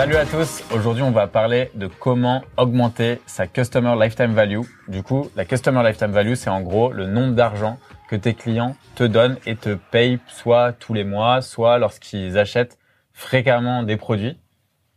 Salut 0.00 0.16
à 0.16 0.24
tous. 0.24 0.64
Aujourd'hui, 0.74 1.02
on 1.02 1.10
va 1.10 1.26
parler 1.26 1.70
de 1.74 1.86
comment 1.86 2.42
augmenter 2.56 3.20
sa 3.26 3.46
customer 3.46 3.94
lifetime 4.00 4.32
value. 4.32 4.62
Du 4.88 5.02
coup, 5.02 5.30
la 5.36 5.44
customer 5.44 5.86
lifetime 5.86 6.12
value, 6.12 6.32
c'est 6.36 6.48
en 6.48 6.62
gros 6.62 6.90
le 6.90 7.04
nombre 7.04 7.34
d'argent 7.34 7.78
que 8.08 8.16
tes 8.16 8.32
clients 8.32 8.76
te 8.94 9.04
donnent 9.04 9.36
et 9.44 9.56
te 9.56 9.74
payent 9.74 10.18
soit 10.26 10.72
tous 10.72 10.94
les 10.94 11.04
mois, 11.04 11.42
soit 11.42 11.76
lorsqu'ils 11.76 12.38
achètent 12.38 12.78
fréquemment 13.12 13.82
des 13.82 13.98
produits. 13.98 14.38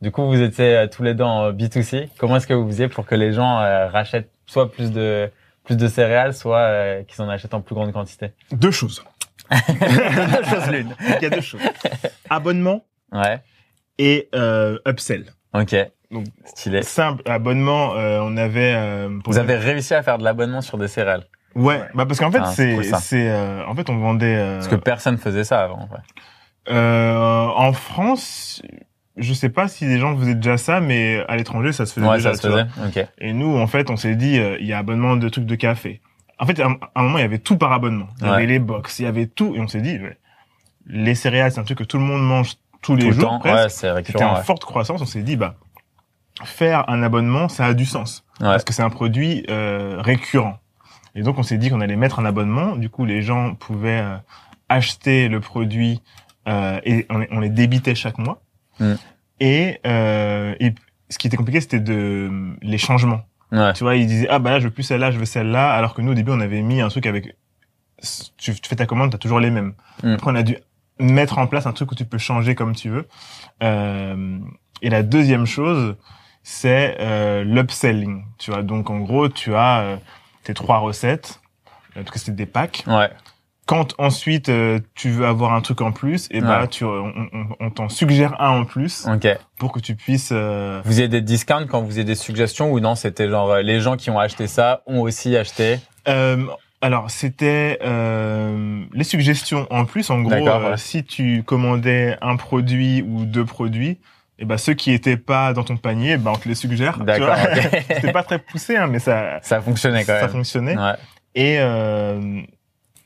Du 0.01 0.09
coup, 0.09 0.25
vous 0.25 0.41
étiez 0.41 0.77
euh, 0.77 0.87
tous 0.87 1.03
les 1.03 1.13
deux 1.13 1.25
en 1.25 1.51
B2C. 1.51 2.07
Comment 2.17 2.37
est-ce 2.37 2.47
que 2.47 2.53
vous 2.53 2.69
faisiez 2.69 2.87
pour 2.87 3.05
que 3.05 3.15
les 3.15 3.33
gens 3.33 3.59
euh, 3.59 3.89
rachètent 3.89 4.31
soit 4.45 4.71
plus 4.71 4.93
de 4.93 5.29
plus 5.65 5.75
de 5.75 5.89
céréales, 5.89 6.33
soit 6.33 6.59
euh, 6.59 7.03
qu'ils 7.03 7.21
en 7.21 7.27
achètent 7.27 7.55
en 7.55 7.59
plus 7.59 7.75
grande 7.75 7.91
quantité? 7.91 8.31
Deux 8.53 8.71
choses. 8.71 9.03
Deux 9.51 10.43
choses 10.49 10.67
l'une. 10.71 10.95
Il 11.01 11.23
y 11.23 11.25
a 11.25 11.29
deux 11.29 11.41
choses. 11.41 11.59
Abonnement 12.29 12.85
Ouais. 13.11 13.41
Et 13.99 14.29
euh, 14.35 14.77
upsell. 14.87 15.25
Ok. 15.53 15.75
Donc, 16.11 16.25
Stylé. 16.45 16.83
Simple, 16.83 17.23
abonnement, 17.29 17.95
euh, 17.95 18.19
on 18.21 18.37
avait... 18.37 18.73
euh, 18.75 19.09
pour- 19.23 19.33
Vous 19.33 19.39
avez 19.39 19.55
réussi 19.55 19.93
à 19.95 20.03
faire 20.03 20.17
de 20.19 20.23
l'abonnement 20.23 20.61
sur 20.61 20.77
des 20.77 20.87
céréales 20.87 21.25
Ouais, 21.55 21.81
bah 21.93 22.05
parce 22.07 22.19
qu'en 22.19 22.31
fait, 22.31 22.39
Ah, 22.41 22.51
c'est 22.51 22.81
c'est... 22.83 23.17
cool, 23.17 23.27
euh, 23.29 23.63
en 23.67 23.75
fait, 23.75 23.89
on 23.89 23.97
vendait... 23.97 24.35
euh, 24.35 24.55
Parce 24.55 24.67
que 24.67 24.75
personne 24.75 25.17
faisait 25.17 25.43
ça 25.43 25.63
avant. 25.63 25.87
Ouais. 25.91 25.99
euh, 26.69 27.47
en 27.47 27.73
France, 27.73 28.61
je 29.17 29.33
sais 29.33 29.49
pas 29.49 29.67
si 29.67 29.85
les 29.85 29.99
gens 29.99 30.17
faisaient 30.17 30.35
déjà 30.35 30.57
ça, 30.57 30.79
mais 30.81 31.23
à 31.27 31.35
l'étranger, 31.35 31.71
ça 31.71 31.85
se 31.85 31.93
faisait 31.93 32.07
Ouais, 32.07 32.15
déjà. 32.17 32.33
ça 32.33 32.41
se 32.41 32.47
faisait. 32.47 32.65
Ok. 33.01 33.07
Et 33.19 33.33
nous, 33.33 33.55
en 33.57 33.67
fait, 33.67 33.89
on 33.89 33.97
s'est 33.97 34.15
dit, 34.15 34.39
il 34.59 34.65
y 34.65 34.73
a 34.73 34.79
abonnement 34.79 35.15
de 35.15 35.29
trucs 35.29 35.45
de 35.45 35.55
café. 35.55 36.01
En 36.39 36.45
fait, 36.47 36.59
à 36.59 36.67
un, 36.95 37.03
moment, 37.03 37.17
il 37.19 37.21
y 37.21 37.25
avait 37.25 37.37
tout 37.39 37.57
par 37.57 37.71
abonnement. 37.71 38.07
Il 38.21 38.27
y 38.27 38.29
avait 38.29 38.47
les 38.47 38.59
box, 38.59 38.99
il 38.99 39.03
y 39.03 39.07
avait 39.07 39.27
tout. 39.27 39.53
Et 39.55 39.59
on 39.59 39.67
s'est 39.67 39.81
dit, 39.81 39.99
les 40.87 41.15
céréales, 41.15 41.51
c'est 41.51 41.59
un 41.59 41.63
truc 41.63 41.77
que 41.77 41.83
tout 41.83 41.97
le 41.97 42.03
monde 42.03 42.21
mange 42.23 42.53
tous 42.83 42.95
les 42.95 43.03
Tout 43.03 43.09
le 43.09 43.13
jours, 43.15 43.39
presque. 43.39 43.83
Ouais, 43.83 44.03
C'était 44.05 44.23
en 44.23 44.35
ouais. 44.35 44.43
forte 44.43 44.63
croissance. 44.63 45.01
On 45.01 45.05
s'est 45.05 45.23
dit, 45.23 45.35
bah, 45.35 45.55
faire 46.43 46.87
un 46.89 47.01
abonnement, 47.01 47.49
ça 47.49 47.65
a 47.65 47.73
du 47.73 47.85
sens. 47.85 48.23
Ouais. 48.39 48.47
Parce 48.47 48.63
que 48.63 48.73
c'est 48.73 48.83
un 48.83 48.89
produit 48.91 49.45
euh, 49.49 49.95
récurrent. 49.99 50.59
Et 51.15 51.21
donc, 51.23 51.37
on 51.39 51.43
s'est 51.43 51.57
dit 51.57 51.69
qu'on 51.69 51.81
allait 51.81 51.95
mettre 51.95 52.19
un 52.19 52.25
abonnement. 52.25 52.75
Du 52.75 52.89
coup, 52.89 53.05
les 53.05 53.21
gens 53.21 53.55
pouvaient 53.55 54.01
euh, 54.01 54.17
acheter 54.69 55.27
le 55.29 55.39
produit 55.39 56.01
euh, 56.47 56.79
et 56.83 57.05
on, 57.09 57.19
les- 57.19 57.27
on 57.31 57.39
les 57.39 57.49
débitait 57.49 57.95
chaque 57.95 58.17
mois. 58.17 58.41
Mm. 58.79 58.93
Et, 59.39 59.79
euh, 59.87 60.55
et 60.59 60.73
ce 61.09 61.17
qui 61.17 61.27
était 61.27 61.37
compliqué, 61.37 61.61
c'était 61.61 61.79
de 61.79 62.55
les 62.61 62.77
changements. 62.77 63.21
Ouais. 63.51 63.73
Tu 63.73 63.83
vois, 63.83 63.95
ils 63.95 64.07
disaient, 64.07 64.27
ah 64.29 64.39
bah 64.39 64.49
là, 64.51 64.59
je 64.59 64.65
veux 64.65 64.71
plus 64.71 64.83
celle-là, 64.83 65.11
je 65.11 65.19
veux 65.19 65.25
celle-là. 65.25 65.71
Alors 65.73 65.93
que 65.93 66.01
nous, 66.01 66.11
au 66.11 66.15
début, 66.15 66.31
on 66.31 66.39
avait 66.39 66.61
mis 66.61 66.81
un 66.81 66.89
truc 66.89 67.05
avec... 67.05 67.35
Tu, 68.37 68.53
tu 68.55 68.67
fais 68.67 68.75
ta 68.75 68.85
commande, 68.85 69.11
t'as 69.11 69.17
toujours 69.19 69.39
les 69.39 69.51
mêmes. 69.51 69.73
Mm. 70.03 70.13
Après, 70.13 70.31
on 70.31 70.35
a 70.35 70.43
dû 70.43 70.57
mettre 70.99 71.37
en 71.37 71.47
place 71.47 71.65
un 71.65 71.73
truc 71.73 71.91
où 71.91 71.95
tu 71.95 72.05
peux 72.05 72.17
changer 72.17 72.55
comme 72.55 72.75
tu 72.75 72.89
veux. 72.89 73.07
Euh, 73.61 74.37
et 74.81 74.89
la 74.89 75.03
deuxième 75.03 75.45
chose, 75.45 75.95
c'est 76.43 76.97
euh, 76.99 77.43
l'upselling. 77.43 78.23
Tu 78.37 78.51
vois, 78.51 78.63
donc 78.63 78.89
en 78.89 78.99
gros, 78.99 79.29
tu 79.29 79.55
as 79.55 79.79
euh, 79.81 79.97
tes 80.43 80.53
trois 80.53 80.79
recettes, 80.79 81.39
euh, 81.95 82.01
parce 82.03 82.11
que 82.11 82.19
c'est 82.19 82.35
des 82.35 82.45
packs. 82.45 82.83
Ouais. 82.87 83.09
Quand 83.65 83.95
ensuite 83.97 84.49
euh, 84.49 84.81
tu 84.93 85.09
veux 85.09 85.25
avoir 85.25 85.53
un 85.53 85.61
truc 85.61 85.79
en 85.79 85.93
plus, 85.93 86.27
et 86.31 86.41
bah 86.41 86.61
Ouais. 86.61 86.67
tu, 86.67 86.83
on, 86.83 87.13
on- 87.31 87.47
on 87.61 87.69
t'en 87.69 87.87
suggère 87.87 88.41
un 88.41 88.49
en 88.49 88.65
plus 88.65 89.07
Ok. 89.07 89.25
pour 89.57 89.71
que 89.71 89.79
tu 89.79 89.95
puisses. 89.95 90.31
euh, 90.33 90.81
Vous 90.83 90.99
avez 90.99 91.07
des 91.07 91.21
discounts 91.21 91.65
quand 91.67 91.81
vous 91.81 91.93
avez 91.93 92.03
des 92.03 92.15
suggestions 92.15 92.73
ou 92.73 92.81
non 92.81 92.95
C'était 92.95 93.29
genre 93.29 93.49
euh, 93.51 93.61
les 93.61 93.79
gens 93.79 93.95
qui 93.95 94.09
ont 94.09 94.19
acheté 94.19 94.47
ça 94.47 94.81
ont 94.85 94.99
aussi 94.99 95.37
acheté? 95.37 95.79
Euh, 96.09 96.45
alors, 96.83 97.09
c'était 97.09 97.79
euh, 97.81 98.83
les 98.91 99.05
suggestions 99.05 99.67
en 99.69 99.85
plus. 99.85 100.09
En 100.09 100.21
gros, 100.21 100.33
euh, 100.33 100.71
ouais. 100.71 100.77
si 100.77 101.05
tu 101.05 101.41
commandais 101.41 102.17
un 102.21 102.35
produit 102.35 103.01
ou 103.07 103.23
deux 103.23 103.45
produits, 103.45 103.99
et 104.37 104.43
ben 104.43 104.57
ceux 104.57 104.73
qui 104.73 104.91
étaient 104.91 105.15
pas 105.15 105.53
dans 105.53 105.63
ton 105.63 105.77
panier, 105.77 106.17
ben 106.17 106.31
on 106.31 106.37
te 106.37 106.49
les 106.49 106.55
suggère. 106.55 106.97
D'accord. 106.97 107.37
C'était 107.87 108.11
pas 108.11 108.23
très 108.23 108.37
poussé, 108.37 108.75
hein, 108.75 108.87
mais 108.87 108.99
ça, 108.99 109.39
ça 109.43 109.61
fonctionnait 109.61 110.01
quand 110.03 110.13
ça 110.13 110.21
même. 110.23 110.29
fonctionnait. 110.31 110.77
Ouais. 110.77 110.95
Et 111.35 111.55
euh, 111.59 112.41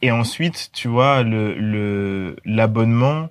et 0.02 0.10
ensuite, 0.10 0.72
tu 0.74 0.88
vois, 0.88 1.22
le 1.22 1.54
le 1.54 2.36
l'abonnement, 2.46 3.30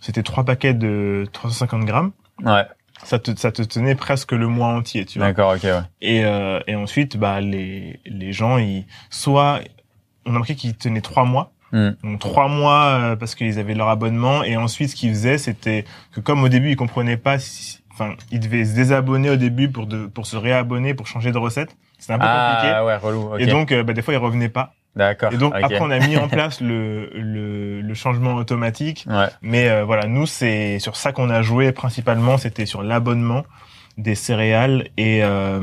c'était 0.00 0.22
trois 0.22 0.44
paquets 0.44 0.74
de 0.74 1.26
350 1.32 1.84
grammes. 1.84 2.12
Ouais. 2.44 2.62
Ça 3.02 3.18
te 3.18 3.34
ça 3.36 3.50
te 3.50 3.62
tenait 3.62 3.96
presque 3.96 4.30
le 4.30 4.46
mois 4.46 4.68
entier, 4.68 5.04
tu 5.06 5.18
vois. 5.18 5.26
D'accord. 5.26 5.54
Ok. 5.56 5.64
Ouais. 5.64 5.80
Et, 6.00 6.24
euh, 6.24 6.60
et 6.68 6.76
ensuite, 6.76 7.16
bah, 7.16 7.40
les, 7.40 7.98
les 8.06 8.32
gens, 8.32 8.58
ils, 8.58 8.86
soit, 9.10 9.60
on 10.28 10.32
a 10.32 10.34
remarqué 10.34 10.54
qu'ils 10.54 10.76
tenaient 10.76 11.00
trois 11.00 11.24
mois. 11.24 11.52
Hmm. 11.72 11.90
Donc, 12.02 12.18
trois 12.18 12.48
mois, 12.48 12.84
euh, 12.86 13.16
parce 13.16 13.34
qu'ils 13.34 13.58
avaient 13.58 13.74
leur 13.74 13.88
abonnement. 13.88 14.42
Et 14.42 14.56
ensuite, 14.56 14.90
ce 14.90 14.96
qu'ils 14.96 15.10
faisaient, 15.10 15.38
c'était 15.38 15.84
que 16.12 16.20
comme 16.20 16.42
au 16.42 16.48
début, 16.48 16.70
ils 16.70 16.76
comprenaient 16.76 17.16
pas 17.16 17.38
si, 17.38 17.80
enfin, 17.92 18.14
ils 18.30 18.40
devaient 18.40 18.64
se 18.64 18.74
désabonner 18.74 19.30
au 19.30 19.36
début 19.36 19.68
pour 19.70 19.86
de, 19.86 20.06
pour 20.06 20.26
se 20.26 20.36
réabonner, 20.36 20.94
pour 20.94 21.06
changer 21.06 21.32
de 21.32 21.38
recette. 21.38 21.76
C'était 21.98 22.14
un 22.14 22.18
peu 22.18 22.24
compliqué. 22.26 22.74
Ah 22.74 22.84
ouais, 22.84 22.96
relou. 22.96 23.36
Et 23.38 23.46
donc, 23.46 23.72
euh, 23.72 23.82
bah, 23.82 23.92
des 23.92 24.02
fois, 24.02 24.14
ils 24.14 24.18
revenaient 24.18 24.48
pas. 24.48 24.72
D'accord. 24.96 25.32
Et 25.32 25.36
donc, 25.36 25.54
après, 25.54 25.80
on 25.80 25.90
a 25.90 25.98
mis 25.98 26.16
en 26.16 26.28
place 26.28 26.60
le, 26.60 27.10
le, 27.14 27.80
le 27.80 27.94
changement 27.94 28.34
automatique. 28.34 29.06
Ouais. 29.08 29.26
Mais 29.42 29.68
euh, 29.68 29.84
voilà, 29.84 30.06
nous, 30.06 30.26
c'est 30.26 30.78
sur 30.78 30.96
ça 30.96 31.12
qu'on 31.12 31.30
a 31.30 31.42
joué 31.42 31.72
principalement. 31.72 32.38
C'était 32.38 32.66
sur 32.66 32.82
l'abonnement 32.82 33.44
des 33.98 34.14
céréales 34.14 34.88
et 34.96 35.22
euh, 35.22 35.60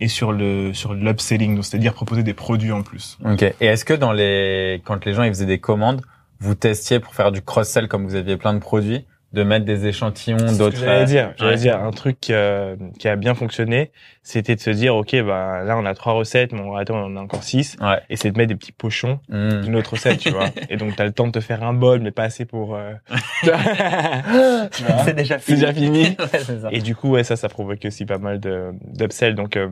et 0.00 0.08
sur 0.08 0.32
le 0.32 0.74
sur 0.74 0.94
l'upselling, 0.94 1.62
c'est-à-dire 1.62 1.94
proposer 1.94 2.24
des 2.24 2.34
produits 2.34 2.72
en 2.72 2.82
plus. 2.82 3.18
Ok. 3.24 3.42
Et 3.42 3.66
est-ce 3.66 3.84
que 3.84 3.94
dans 3.94 4.12
les 4.12 4.82
quand 4.84 5.04
les 5.06 5.14
gens 5.14 5.22
ils 5.22 5.30
faisaient 5.30 5.46
des 5.46 5.60
commandes, 5.60 6.02
vous 6.40 6.56
testiez 6.56 6.98
pour 6.98 7.14
faire 7.14 7.30
du 7.30 7.40
cross-sell 7.40 7.88
comme 7.88 8.04
vous 8.04 8.16
aviez 8.16 8.36
plein 8.36 8.52
de 8.52 8.58
produits, 8.58 9.06
de 9.32 9.42
mettre 9.42 9.64
des 9.64 9.86
échantillons 9.86 10.38
C'est 10.38 10.46
ce 10.48 10.52
que 10.52 10.58
d'autres. 10.58 10.76
J'allais 10.76 11.04
dire, 11.06 11.32
j'allais 11.38 11.52
Ouais. 11.52 11.56
dire 11.58 11.80
un 11.82 11.90
truc 11.90 12.28
euh, 12.30 12.76
qui 12.98 13.08
a 13.08 13.16
bien 13.16 13.34
fonctionné, 13.34 13.90
c'était 14.22 14.54
de 14.56 14.60
se 14.60 14.68
dire 14.70 14.94
ok 14.94 15.16
bah 15.22 15.62
là 15.64 15.76
on 15.78 15.86
a 15.86 15.94
trois 15.94 16.12
recettes, 16.12 16.52
mais 16.52 16.60
en 16.60 16.70
réalité 16.72 16.92
on 16.92 17.04
en 17.04 17.16
a 17.16 17.20
encore 17.20 17.42
six, 17.42 17.76
Ouais. 17.80 18.00
et 18.10 18.16
c'est 18.16 18.30
de 18.30 18.36
mettre 18.36 18.48
des 18.50 18.56
petits 18.56 18.72
pochons 18.72 19.20
Hmm. 19.28 19.62
d'une 19.62 19.76
autre 19.76 19.92
recette, 19.92 20.18
tu 20.18 20.30
vois. 20.30 20.50
Et 20.68 20.76
donc 20.76 20.96
t'as 20.96 21.04
le 21.04 21.12
temps 21.12 21.26
de 21.26 21.32
te 21.32 21.40
faire 21.40 21.62
un 21.62 21.72
bol, 21.72 22.00
mais 22.00 22.10
pas 22.10 22.24
assez 22.24 22.44
pour. 22.44 22.74
euh, 22.76 22.92
c'est 25.04 25.14
déjà 25.14 25.38
C'est 25.38 25.54
déjà 25.54 25.72
fini. 25.72 26.02
ouais, 26.04 26.16
c'est 26.32 26.60
ça. 26.60 26.68
Et 26.70 26.80
du 26.80 26.94
coup 26.94 27.10
ouais 27.10 27.24
ça 27.24 27.36
ça 27.36 27.48
provoque 27.48 27.84
aussi 27.84 28.04
pas 28.06 28.18
mal 28.18 28.40
de 28.40 28.72
d'upsell, 28.82 29.34
donc 29.34 29.56
euh, 29.56 29.68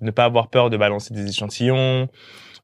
ne 0.00 0.10
pas 0.10 0.24
avoir 0.24 0.48
peur 0.48 0.70
de 0.70 0.76
balancer 0.76 1.14
des 1.14 1.28
échantillons, 1.28 2.08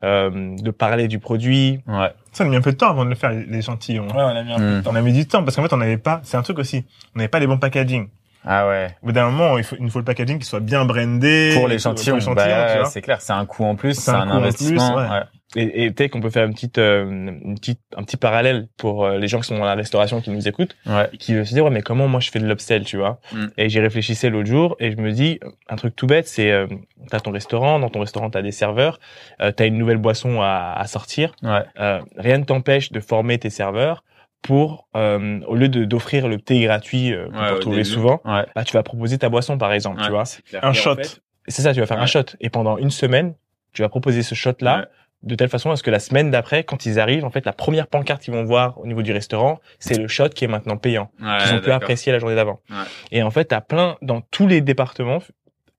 euh, 0.02 0.56
de 0.56 0.70
parler 0.70 1.08
du 1.08 1.18
produit. 1.18 1.80
Ouais. 1.86 2.12
Ça, 2.32 2.44
on 2.44 2.46
a 2.48 2.50
mis 2.50 2.56
un 2.56 2.60
peu 2.60 2.72
de 2.72 2.76
temps 2.76 2.90
avant 2.90 3.04
de 3.04 3.10
le 3.10 3.14
faire 3.16 3.30
les 3.30 3.58
échantillons. 3.58 4.08
on 4.12 4.18
a 4.18 4.42
mis 4.42 4.52
un 4.52 4.58
Hmm. 4.58 4.82
On 4.86 4.94
a 4.96 5.00
mis 5.02 5.12
du 5.12 5.26
temps 5.26 5.42
parce 5.44 5.56
qu'en 5.56 5.62
fait, 5.62 5.72
on 5.72 5.76
n'avait 5.78 5.98
pas. 5.98 6.20
C'est 6.24 6.36
un 6.36 6.42
truc 6.42 6.58
aussi. 6.58 6.84
On 7.14 7.18
n'avait 7.18 7.28
pas 7.28 7.38
les 7.38 7.46
bons 7.46 7.58
packaging. 7.58 8.08
Ah 8.46 8.68
ouais. 8.68 8.94
Au 9.02 9.06
bout 9.06 9.12
d'un 9.12 9.30
moment, 9.30 9.56
il 9.56 9.64
faut, 9.64 9.76
il 9.78 9.82
nous 9.84 9.90
faut 9.90 9.98
le 10.00 10.04
packaging 10.04 10.38
qui 10.38 10.44
soit 10.46 10.60
bien 10.60 10.84
brandé 10.84 11.52
Pour 11.54 11.66
l'échantillon, 11.66 12.16
bah, 12.34 12.46
l'échantillon, 12.46 12.84
c'est 12.90 13.00
clair, 13.00 13.20
c'est 13.22 13.32
un 13.32 13.46
coût 13.46 13.64
en 13.64 13.74
plus, 13.74 13.94
C'est 13.94 14.10
un 14.10 14.20
un, 14.20 14.26
coût 14.26 14.32
en 14.32 14.40
plus, 14.40 14.46
investissement. 14.48 14.96
ouais. 14.96 15.08
ouais. 15.08 15.22
Et, 15.56 15.84
et 15.84 15.90
peut-être 15.92 16.10
qu'on 16.10 16.20
peut 16.20 16.30
faire 16.30 16.44
une 16.46 16.52
petite, 16.54 16.78
euh, 16.78 17.04
une 17.04 17.54
petite, 17.54 17.80
un 17.96 18.02
petit 18.02 18.16
parallèle 18.16 18.66
pour 18.76 19.04
euh, 19.04 19.18
les 19.18 19.28
gens 19.28 19.38
qui 19.40 19.46
sont 19.46 19.56
dans 19.58 19.64
la 19.64 19.74
restauration 19.76 20.20
qui 20.20 20.30
nous 20.30 20.48
écoutent. 20.48 20.74
Ouais. 20.86 21.08
et 21.12 21.16
qui 21.16 21.32
se 21.32 21.54
dit 21.54 21.60
ouais 21.60 21.70
mais 21.70 21.82
comment 21.82 22.08
moi 22.08 22.18
je 22.20 22.30
fais 22.30 22.40
de 22.40 22.46
l'upsell 22.46 22.84
tu 22.84 22.96
vois? 22.96 23.20
Mm. 23.32 23.44
et 23.56 23.68
j'y 23.68 23.78
réfléchissais 23.80 24.30
l'autre 24.30 24.48
jour 24.48 24.76
et 24.80 24.90
je 24.90 24.96
me 24.96 25.12
dis 25.12 25.38
un 25.68 25.76
truc 25.76 25.94
tout 25.94 26.06
bête 26.08 26.26
c'est 26.26 26.50
euh, 26.50 26.66
t'as 27.10 27.20
ton 27.20 27.30
restaurant 27.30 27.78
dans 27.78 27.88
ton 27.88 28.00
restaurant 28.00 28.30
t'as 28.30 28.42
des 28.42 28.50
serveurs 28.52 28.98
euh, 29.40 29.52
t'as 29.52 29.66
une 29.66 29.78
nouvelle 29.78 29.98
boisson 29.98 30.40
à, 30.42 30.74
à 30.76 30.86
sortir 30.86 31.34
Ouais. 31.42 31.62
euh, 31.78 32.00
rien 32.16 32.38
ne 32.38 32.44
t'empêche 32.44 32.90
de 32.90 32.98
former 33.00 33.38
tes 33.38 33.50
serveurs 33.50 34.02
pour 34.42 34.88
euh, 34.96 35.40
au 35.46 35.54
lieu 35.54 35.68
de 35.68 35.84
d'offrir 35.84 36.28
le 36.28 36.38
thé 36.38 36.60
gratuit 36.64 37.12
euh, 37.12 37.26
qu'on 37.30 37.38
Ouais, 37.40 37.48
peut 37.48 37.54
retrouver 37.54 37.84
souvent 37.84 38.20
Ouais. 38.24 38.44
bah 38.54 38.64
tu 38.64 38.72
vas 38.74 38.82
proposer 38.82 39.18
ta 39.18 39.28
boisson 39.28 39.56
par 39.56 39.72
exemple 39.72 40.02
tu 40.02 40.10
vois. 40.10 40.24
Un 40.54 40.60
Et 40.60 40.66
en 40.66 40.72
shot. 40.72 40.96
fait, 40.96 41.20
c'est 41.48 41.62
ça 41.62 41.72
tu 41.72 41.80
vas 41.80 41.86
faire 41.86 42.00
un 42.00 42.06
shot 42.06 42.24
et 42.40 42.50
pendant 42.50 42.76
une 42.78 42.90
semaine 42.90 43.34
tu 43.72 43.82
vas 43.82 43.88
proposer 43.88 44.22
ce 44.22 44.34
shot 44.34 44.52
là 44.60 44.78
Ouais. 44.78 44.84
De 45.24 45.34
telle 45.34 45.48
façon 45.48 45.70
à 45.70 45.76
ce 45.76 45.82
que 45.82 45.90
la 45.90 45.98
semaine 45.98 46.30
d'après, 46.30 46.64
quand 46.64 46.86
ils 46.86 47.00
arrivent, 47.00 47.24
en 47.24 47.30
fait, 47.30 47.44
la 47.46 47.52
première 47.52 47.86
pancarte 47.86 48.22
qu'ils 48.22 48.34
vont 48.34 48.44
voir 48.44 48.78
au 48.78 48.86
niveau 48.86 49.02
du 49.02 49.12
restaurant, 49.12 49.58
c'est 49.78 49.98
le 49.98 50.06
shot 50.06 50.28
qui 50.28 50.44
est 50.44 50.48
maintenant 50.48 50.76
payant, 50.76 51.10
Ouais, 51.20 51.38
qu'ils 51.42 51.54
ont 51.56 51.60
pu 51.60 51.72
apprécier 51.72 52.12
la 52.12 52.18
journée 52.18 52.36
d'avant. 52.36 52.60
Ouais. 52.70 52.76
Et 53.10 53.22
en 53.22 53.30
fait, 53.30 53.46
t'as 53.46 53.60
plein, 53.60 53.96
dans 54.02 54.20
tous 54.20 54.46
les 54.46 54.60
départements, 54.60 55.20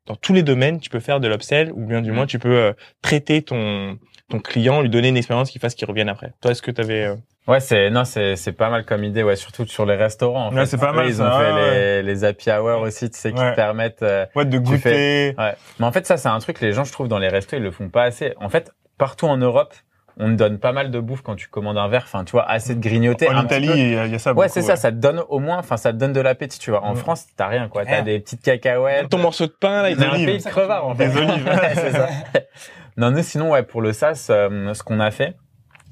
dans 0.07 0.15
tous 0.15 0.33
les 0.33 0.43
domaines, 0.43 0.79
tu 0.79 0.89
peux 0.89 0.99
faire 0.99 1.19
de 1.19 1.27
l'upsell, 1.27 1.71
ou 1.73 1.85
bien 1.85 2.01
du 2.01 2.11
Mm. 2.11 2.15
moins, 2.15 2.25
tu 2.25 2.39
peux 2.39 2.55
euh, 2.57 2.73
traiter 3.01 3.41
ton, 3.41 3.97
ton 4.29 4.39
client, 4.39 4.81
lui 4.81 4.89
donner 4.89 5.07
une 5.09 5.17
expérience 5.17 5.49
qui 5.51 5.59
fasse 5.59 5.75
qu'il 5.75 5.87
revienne 5.87 6.09
après. 6.09 6.33
Toi, 6.41 6.51
est-ce 6.51 6.61
que 6.61 6.71
t'avais, 6.71 7.05
euh... 7.05 7.15
Ouais, 7.47 7.59
c'est 7.59 7.91
non, 7.91 8.05
c'est 8.05 8.35
c'est 8.37 8.53
pas 8.53 8.71
mal 8.71 8.85
comme 8.85 9.03
idée, 9.03 9.21
ouais, 9.21 9.35
surtout 9.35 9.67
sur 9.67 9.85
les 9.85 9.95
restaurants. 9.95 10.47
En 10.47 10.55
Ouais, 10.55 10.65
c'est 10.65 10.79
pas 10.79 10.91
mal, 10.93 11.05
Ils 11.07 11.15
ça, 11.17 11.27
ont 11.35 11.39
fait 11.39 11.51
ouais. 11.53 12.01
les, 12.01 12.13
les 12.13 12.23
happy 12.23 12.49
hour 12.49 12.81
aussi, 12.81 13.07
tu 13.11 13.19
sais, 13.19 13.31
qui 13.31 13.39
Ouais. 13.39 13.51
te 13.51 13.55
permettent. 13.55 14.01
euh, 14.01 14.25
Ouais, 14.35 14.45
de 14.45 14.57
Tu 14.57 14.63
goûter. 14.63 15.35
Ouais. 15.37 15.53
Mais 15.79 15.85
en 15.85 15.91
fait, 15.91 16.07
ça, 16.07 16.17
c'est 16.17 16.27
un 16.27 16.39
truc, 16.39 16.59
les 16.61 16.73
gens, 16.73 16.83
je 16.85 16.91
trouve, 16.91 17.07
dans 17.07 17.19
les 17.19 17.27
restos, 17.27 17.55
ils 17.57 17.61
le 17.61 17.69
font 17.69 17.89
pas 17.89 18.03
assez. 18.05 18.33
En 18.41 18.49
fait, 18.49 18.71
partout 18.97 19.27
en 19.27 19.37
Europe, 19.37 19.73
on 20.17 20.27
te 20.27 20.33
donne 20.35 20.59
pas 20.59 20.71
mal 20.71 20.91
de 20.91 20.99
bouffe 21.01 21.21
quand 21.21 21.35
tu 21.35 21.49
commandes 21.49 21.77
un 21.77 21.87
verre. 21.89 22.03
Enfin, 22.05 22.23
tu 22.23 22.31
vois, 22.31 22.49
assez 22.49 22.73
de 22.75 22.79
grignoter. 22.79 23.27
En 23.27 23.35
un 23.35 23.43
petit 23.45 23.63
Italie, 23.63 23.67
peu. 23.67 23.77
il 23.77 23.91
y, 23.93 23.97
a 23.97 24.05
il 24.05 24.11
y 24.13 24.15
a 24.15 24.19
ça. 24.19 24.33
Ouais, 24.33 24.47
c'est 24.47 24.61
ça, 24.61 24.75
ça 24.77 24.91
te 24.91 24.97
donne 24.97 25.21
au 25.27 25.39
moins, 25.39 25.57
enfin, 25.57 25.75
ça 25.77 25.91
te 25.91 25.97
donne 25.97 26.13
de 26.13 26.21
l'appétit, 26.21 26.57
tu 26.59 26.69
vois. 26.71 26.83
En 26.83 26.91
Ouais. 26.93 26.99
France, 26.99 27.25
t'as 27.35 27.47
rien, 27.47 27.67
quoi. 27.67 27.85
T'as 27.85 28.01
des 28.01 28.19
petites 28.21 28.41
cacahuètes. 28.41 29.09
ton 29.09 29.17
morceau 29.17 29.45
de 29.47 29.51
pain, 29.51 29.81
là, 29.81 29.89
il 29.89 30.01
un 30.01 30.11
olives. 30.13 30.25
pays 30.27 30.37
de 30.37 30.43
crevards, 30.49 30.87
en 30.87 30.95
fait. 30.95 31.09
Des 31.09 31.17
olives. 31.17 31.45
Ouais, 31.45 31.75
c'est 31.75 31.91
ça. 31.91 32.07
Non, 32.97 33.11
nous, 33.11 33.23
sinon, 33.23 33.51
ouais, 33.51 33.63
pour 33.63 33.81
le 33.81 33.91
SaaS, 33.91 34.27
euh, 34.29 34.73
ce 34.73 34.81
qu'on 34.81 35.01
a 35.01 35.11
fait, 35.11 35.35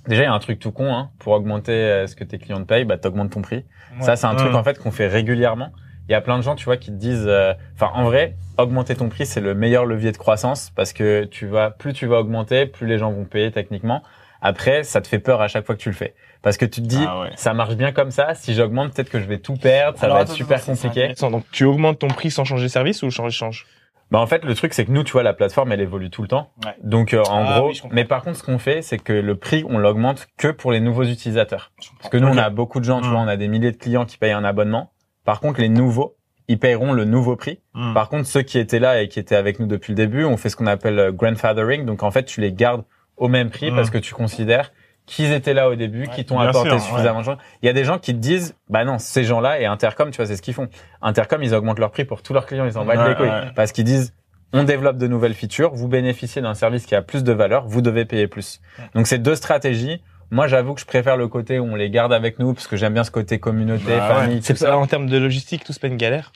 déjà, 0.08 0.22
il 0.22 0.26
y 0.26 0.30
a 0.30 0.34
un 0.34 0.40
truc 0.40 0.58
tout 0.60 0.72
con, 0.72 0.96
hein. 0.96 1.10
Pour 1.20 1.34
augmenter 1.34 1.74
euh, 1.74 2.08
ce 2.08 2.16
que 2.16 2.24
tes 2.24 2.38
clients 2.38 2.60
te 2.60 2.64
payent, 2.66 2.86
bah, 2.86 2.98
t'augmentes 2.98 3.32
ton 3.32 3.42
prix. 3.42 3.66
Ça, 4.00 4.16
c'est 4.16 4.26
un 4.26 4.32
Ouais. 4.32 4.38
truc, 4.38 4.56
en 4.56 4.64
fait, 4.64 4.80
qu'on 4.80 4.92
fait 4.92 5.08
régulièrement. 5.08 5.72
Il 6.10 6.12
y 6.12 6.16
a 6.16 6.22
plein 6.22 6.38
de 6.38 6.44
gens, 6.44 6.56
tu 6.56 6.66
vois, 6.66 6.78
qui 6.78 6.88
te 6.92 6.96
disent, 6.98 7.26
euh, 7.28 7.54
enfin, 7.76 7.92
en 7.94 8.04
vrai, 8.04 8.36
augmenter 8.58 8.96
ton 8.96 9.10
prix, 9.10 9.26
c'est 9.26 9.42
le 9.42 9.54
meilleur 9.56 9.86
levier 9.86 10.12
de 10.12 10.18
croissance 10.18 10.72
parce 10.76 10.94
que 10.94 11.24
tu 11.26 11.46
vas, 11.48 11.72
plus 11.72 11.94
tu 11.94 12.06
vas 12.08 12.20
augmenter, 12.20 12.66
plus 12.66 12.88
les 12.88 12.98
gens 12.98 13.12
vont 13.12 13.26
payer 13.26 13.52
techniquement. 13.52 14.04
Après, 14.42 14.84
ça 14.84 15.00
te 15.00 15.08
fait 15.08 15.20
peur 15.20 15.42
à 15.42 15.48
chaque 15.48 15.66
fois 15.66 15.76
que 15.76 15.80
tu 15.82 15.90
le 15.90 15.96
fais. 15.96 16.14
Parce 16.42 16.58
que 16.58 16.66
tu 16.66 16.82
te 16.82 16.88
dis, 16.88 17.06
Ah 17.08 17.22
ouais. 17.22 17.30
ça 17.38 17.54
marche 17.54 17.76
bien 17.76 17.94
comme 17.94 18.12
ça. 18.12 18.36
Si 18.36 18.54
j'augmente, 18.54 18.94
peut-être 18.94 19.10
que 19.10 19.22
je 19.22 19.26
vais 19.26 19.38
tout 19.38 19.56
perdre. 19.56 19.98
Ça 19.98 20.08
Alors, 20.08 20.18
va 20.18 20.24
être 20.24 20.32
super 20.34 20.58
attends, 20.58 20.74
compliqué. 20.74 21.14
Donc 21.32 21.46
tu 21.54 21.64
augmentes 21.64 22.00
ton 22.00 22.10
prix 22.10 22.30
sans 22.32 22.44
changer 22.44 22.64
de 22.66 22.72
service 22.72 23.02
ou 23.04 23.10
change 23.10 23.32
change? 23.32 23.66
Bah 24.12 24.20
en 24.20 24.28
fait 24.28 24.44
le 24.46 24.54
truc 24.54 24.74
c'est 24.76 24.86
que 24.86 24.92
nous 24.92 25.04
tu 25.04 25.14
vois 25.14 25.24
la 25.24 25.34
plateforme 25.34 25.72
elle 25.72 25.82
évolue 25.82 26.10
tout 26.12 26.22
le 26.22 26.28
temps. 26.28 26.52
Ouais. 26.64 26.74
Donc 26.84 27.14
euh, 27.16 27.24
en 27.24 27.46
Ah 27.48 27.60
gros 27.60 27.70
oui, 27.70 27.82
mais 27.90 28.04
par 28.06 28.22
contre 28.22 28.38
ce 28.38 28.44
qu'on 28.44 28.60
fait 28.60 28.84
c'est 28.84 29.00
que 29.00 29.14
le 29.14 29.36
prix 29.36 29.66
on 29.68 29.80
l'augmente 29.80 30.28
que 30.38 30.50
pour 30.50 30.72
les 30.72 30.82
nouveaux 30.82 31.06
utilisateurs. 31.06 31.72
Parce 31.98 32.12
que 32.12 32.18
nous 32.18 32.28
on 32.28 32.38
a 32.38 32.50
beaucoup 32.52 32.80
de 32.80 32.86
gens 32.86 33.02
tu 33.02 33.08
vois 33.08 33.20
on 33.20 33.28
a 33.28 33.38
des 33.38 33.48
milliers 33.48 33.72
de 33.72 33.78
clients 33.78 34.06
qui 34.06 34.18
payent 34.18 34.34
un 34.34 34.44
abonnement. 34.44 34.92
Par 35.26 35.40
contre 35.40 35.60
les 35.62 35.70
nouveaux 35.70 36.16
ils 36.50 36.60
payeront 36.60 36.92
le 36.92 37.06
nouveau 37.06 37.36
prix. 37.38 37.60
Hmm. 37.74 37.94
Par 37.94 38.10
contre 38.10 38.28
ceux 38.28 38.42
qui 38.42 38.60
étaient 38.60 38.80
là 38.80 39.02
et 39.02 39.08
qui 39.08 39.18
étaient 39.20 39.36
avec 39.38 39.60
nous 39.60 39.66
depuis 39.66 39.92
le 39.92 39.96
début 39.96 40.26
on 40.26 40.36
fait 40.38 40.50
ce 40.50 40.56
qu'on 40.58 40.68
appelle 40.68 41.00
euh, 41.00 41.12
grandfathering 41.12 41.86
donc 41.86 42.04
en 42.04 42.12
fait 42.12 42.24
tu 42.26 42.42
les 42.42 42.52
gardes 42.52 42.84
au 43.18 43.28
même 43.30 43.50
prix 43.50 43.72
Mm. 43.72 43.76
parce 43.76 43.90
que 43.90 43.98
tu 43.98 44.14
considères 44.14 44.72
qu'ils 45.06 45.32
étaient 45.34 45.54
là 45.54 45.70
au 45.70 45.76
début, 45.76 46.02
Ouais, 46.04 46.08
qui 46.16 46.26
t'ont 46.26 46.40
apporté 46.40 46.70
sûr, 46.70 46.80
suffisamment 46.82 47.20
de 47.20 47.26
gens. 47.26 47.38
Il 47.62 47.66
y 47.66 47.70
a 47.70 47.74
des 47.74 47.84
gens 47.84 48.00
qui 48.00 48.14
te 48.14 48.20
disent, 48.20 48.56
bah 48.70 48.86
non, 48.86 49.00
ces 49.00 49.26
gens-là 49.26 49.60
et 49.60 49.66
Intercom, 49.66 50.10
tu 50.12 50.16
vois, 50.18 50.26
c'est 50.26 50.38
ce 50.38 50.42
qu'ils 50.42 50.54
font. 50.54 50.70
Intercom, 51.02 51.44
ils 51.44 51.54
augmentent 51.54 51.80
leur 51.80 51.92
prix 51.92 52.06
pour 52.06 52.24
tous 52.24 52.32
leurs 52.34 52.46
clients, 52.46 52.66
ils 52.66 52.78
en 52.78 52.86
battent 52.86 53.00
Ouais, 53.00 53.10
les 53.10 53.16
couilles. 53.16 53.52
Parce 53.54 53.74
qu'ils 53.74 53.84
disent, 53.84 54.14
on 54.54 54.64
développe 54.64 54.98
de 54.98 55.08
nouvelles 55.08 55.34
features, 55.34 55.74
vous 55.74 55.90
bénéficiez 55.90 56.42
d'un 56.42 56.54
service 56.54 56.86
qui 56.86 56.96
a 56.96 57.02
plus 57.02 57.24
de 57.26 57.34
valeur, 57.34 57.68
vous 57.68 57.82
devez 57.82 58.06
payer 58.06 58.28
plus. 58.28 58.62
Donc 58.96 59.08
c'est 59.08 59.18
deux 59.18 59.36
stratégies. 59.36 60.02
Moi, 60.34 60.48
j'avoue 60.48 60.74
que 60.74 60.82
je 60.82 60.86
préfère 60.86 61.16
le 61.16 61.28
côté 61.28 61.60
où 61.60 61.66
on 61.66 61.76
les 61.76 61.90
garde 61.90 62.12
avec 62.12 62.40
nous 62.40 62.54
parce 62.54 62.68
que 62.68 62.76
j'aime 62.76 62.94
bien 62.94 63.04
ce 63.04 63.12
côté 63.12 63.40
communauté, 63.40 63.84
Bah 63.88 64.08
famille, 64.22 64.40
C'est 64.42 64.54
tout 64.54 64.60
ça. 64.60 64.76
en 64.78 64.88
termes 64.88 65.08
de 65.08 65.18
logistique, 65.18 65.64
tout 65.64 65.74
c'est 65.74 65.82
pas 65.82 65.88
une 65.88 65.98
galère. 65.98 66.32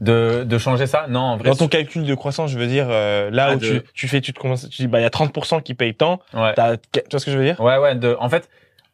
De, 0.00 0.44
de 0.44 0.58
changer 0.58 0.86
ça? 0.86 1.06
Non, 1.08 1.20
en 1.20 1.36
vrai. 1.38 1.48
Dans 1.48 1.56
ton 1.56 1.66
calcul 1.66 2.04
de 2.04 2.14
croissance, 2.14 2.50
je 2.52 2.58
veux 2.58 2.66
dire, 2.68 2.86
euh, 2.90 3.30
là 3.32 3.48
Ah, 3.50 3.54
où 3.56 3.58
de- 3.58 3.78
tu, 3.78 3.82
tu 3.94 4.06
fais, 4.08 4.20
tu 4.20 4.32
te 4.32 4.38
commences, 4.38 4.68
tu 4.68 4.82
dis, 4.82 4.86
bah 4.86 5.00
il 5.00 5.02
y 5.02 5.06
a 5.06 5.10
30% 5.10 5.60
qui 5.62 5.74
payent 5.74 5.94
tant. 5.94 6.20
ouais. 6.34 6.52
T'as, 6.54 6.76
tu 6.76 7.00
vois 7.10 7.18
ce 7.20 7.24
que 7.24 7.32
je 7.32 7.38
veux 7.38 7.44
dire? 7.44 7.58
Ouais, 7.58 7.78
ouais. 7.78 7.96
De, 7.96 8.16
en 8.20 8.28
fait, 8.28 8.48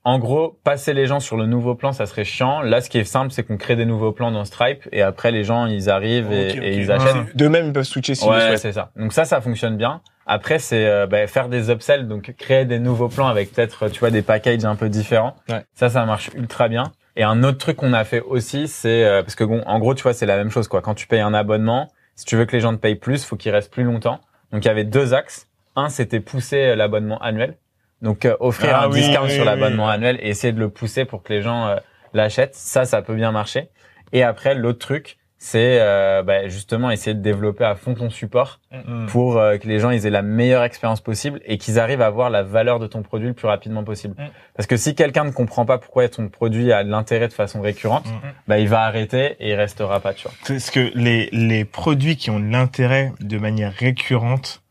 en 0.05 0.19
gros, 0.19 0.57
passer 0.65 0.95
les 0.95 1.07
gens 1.07 1.19
sur 1.21 1.37
le 1.37 1.47
nouveau 1.47 1.75
plan, 1.75 1.93
ça 1.93 2.07
serait 2.07 2.25
chiant. 2.25 2.63
Là, 2.63 2.81
ce 2.81 2.89
qui 2.89 2.99
est 2.99 3.05
simple, 3.05 3.33
c'est 3.33 3.43
qu'on 3.43 3.57
crée 3.59 3.75
des 3.77 3.85
nouveaux 3.87 4.13
plans 4.13 4.31
dans 4.31 4.45
Stripe 4.45 4.89
et 4.93 5.03
après, 5.03 5.31
les 5.31 5.45
gens, 5.45 5.67
ils 5.67 5.91
arrivent 5.91 6.31
et, 6.33 6.77
ils 6.79 6.91
achètent. 6.93 7.15
Ouais. 7.17 7.27
D'eux-mêmes, 7.35 7.67
ils 7.67 7.73
peuvent 7.73 7.85
switcher 7.85 8.13
le 8.15 8.27
Ouais, 8.29 8.41
souhaitent. 8.41 8.59
c'est 8.59 8.73
ça. 8.73 8.91
Donc 8.97 9.13
ça, 9.13 9.25
ça 9.25 9.41
fonctionne 9.41 9.77
bien. 9.77 10.01
Après, 10.27 10.59
c'est 10.59 10.87
euh, 10.87 11.07
bah, 11.07 11.27
faire 11.27 11.49
des 11.49 11.71
upsells, 11.71 12.09
donc 12.09 12.35
créer 12.39 12.65
des 12.65 12.79
nouveaux 12.79 13.09
plans 13.09 13.29
avec 13.29 13.53
peut-être, 13.53 13.89
tu 13.89 14.01
vois, 14.01 14.11
des 14.11 14.23
packages 14.23 14.65
un 14.65 14.77
peu 14.77 14.89
différents. 14.89 15.37
Ouais. 15.49 15.65
Ça, 15.75 15.91
ça 15.91 16.05
marche 16.07 16.31
ultra 16.35 16.69
bien. 16.69 16.93
Et 17.17 17.23
un 17.23 17.43
autre 17.45 17.59
truc 17.59 17.77
qu'on 17.77 17.93
a 17.93 18.05
fait 18.05 18.21
aussi, 18.21 18.67
c'est 18.67 19.05
euh, 19.05 19.23
parce 19.23 19.35
que 19.35 19.45
bon, 19.45 19.63
en 19.67 19.79
gros, 19.79 19.95
tu 19.95 20.03
vois, 20.03 20.15
c'est 20.15 20.27
la 20.27 20.37
même 20.37 20.51
chose 20.51 20.67
quoi. 20.67 20.81
Quand 20.83 20.95
tu 20.95 21.07
payes 21.07 21.21
un 21.21 21.35
abonnement, 21.35 21.93
si 22.17 22.25
tu 22.25 22.37
veux 22.37 22.45
que 22.45 22.53
les 22.53 22.61
gens 22.61 22.73
te 22.73 22.81
payent 22.81 22.97
plus, 22.97 23.25
faut 23.25 23.37
qu'ils 23.37 23.53
restent 23.53 23.73
plus 23.73 23.85
longtemps. 23.85 24.21
Donc 24.53 24.65
il 24.65 24.69
y 24.69 24.71
avait 24.71 24.85
deux 24.85 25.15
axes. 25.15 25.49
Un, 25.77 25.89
c'était 25.89 26.21
pousser 26.21 26.61
euh, 26.69 26.77
l'abonnement 26.77 27.19
annuel. 27.19 27.57
Donc 28.03 28.25
euh, 28.25 28.37
offrir 28.41 28.71
Ah 28.75 28.85
un 28.85 28.91
oui, 28.91 29.01
discount 29.01 29.25
oui, 29.25 29.31
sur 29.31 29.41
oui, 29.43 29.47
l'abonnement 29.47 29.89
annuel 29.89 30.19
et 30.21 30.29
essayer 30.29 30.53
de 30.53 30.59
le 30.59 30.71
pousser 30.71 31.05
pour 31.05 31.23
que 31.23 31.33
les 31.33 31.43
gens 31.43 31.77
l'achètent. 32.13 32.55
Ça, 32.55 32.85
ça 32.85 33.03
peut 33.03 33.15
bien 33.15 33.31
marcher. 33.31 33.69
Et 34.13 34.23
après, 34.23 34.55
l'autre 34.55 34.79
truc, 34.81 35.19
c'est 35.47 35.79
euh, 35.79 36.23
bah, 36.23 36.49
justement 36.49 36.91
essayer 36.91 37.13
de 37.13 37.21
développer 37.21 37.65
à 37.65 37.75
fond 37.75 37.93
ton 37.95 38.09
support 38.09 38.61
Hmm. 38.89 39.07
pour 39.07 39.37
euh, 39.39 39.57
que 39.59 39.69
les 39.69 39.79
gens 39.79 39.91
ils 39.91 40.05
aient 40.05 40.11
la 40.11 40.23
meilleure 40.23 40.65
expérience 40.65 41.01
possible 41.01 41.41
et 41.45 41.59
qu'ils 41.59 41.79
arrivent 41.79 42.01
à 42.03 42.11
voir 42.11 42.29
la 42.29 42.43
valeur 42.43 42.81
de 42.81 42.87
ton 42.89 43.03
produit 43.03 43.29
le 43.29 43.35
plus 43.35 43.47
rapidement 43.47 43.85
possible. 43.85 44.15
Mm. 44.19 44.27
Parce 44.57 44.67
que 44.67 44.77
si 44.77 44.97
quelqu'un 44.97 45.23
ne 45.25 45.31
comprend 45.31 45.65
pas 45.65 45.79
pourquoi 45.79 46.09
ton 46.09 46.29
produit 46.29 46.73
a 46.73 46.83
de 46.83 46.91
l'intérêt 46.91 47.29
de 47.29 47.33
façon 47.33 47.61
récurrente, 47.61 48.05
Mm. 48.07 48.29
bah 48.49 48.59
il 48.59 48.69
va 48.69 48.81
arrêter 48.81 49.37
et 49.39 49.51
il 49.51 49.55
restera 49.55 50.01
pas, 50.01 50.13
tu 50.13 50.25
vois. 50.27 50.33
Parce 50.49 50.71
que 50.71 50.91
les, 50.97 51.29
les 51.31 51.65
produits 51.65 52.17
qui 52.17 52.31
ont 52.31 52.41
de 52.41 52.51
l'intérêt 52.51 53.13
de 53.21 53.39
manière 53.39 53.73
récurrente, 53.73 54.63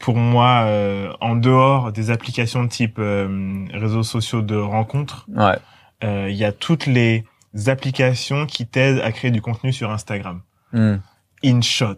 pour 0.00 0.16
moi, 0.16 0.62
euh, 0.64 1.12
en 1.20 1.36
dehors 1.36 1.92
des 1.92 2.10
applications 2.10 2.64
de 2.64 2.68
type 2.68 2.96
euh, 2.98 3.64
réseaux 3.72 4.02
sociaux 4.02 4.42
de 4.42 4.56
rencontres, 4.56 5.26
Ouais. 5.36 5.54
euh, 6.02 6.26
il 6.28 6.36
y 6.36 6.44
a 6.44 6.50
toutes 6.52 6.86
les 6.86 7.24
applications 7.66 8.46
qui 8.46 8.66
t'aident 8.66 9.00
à 9.00 9.12
créer 9.12 9.30
du 9.30 9.42
contenu 9.42 9.72
sur 9.72 9.90
Instagram. 9.90 10.42
Mm. 10.72 10.96
InShot, 11.44 11.96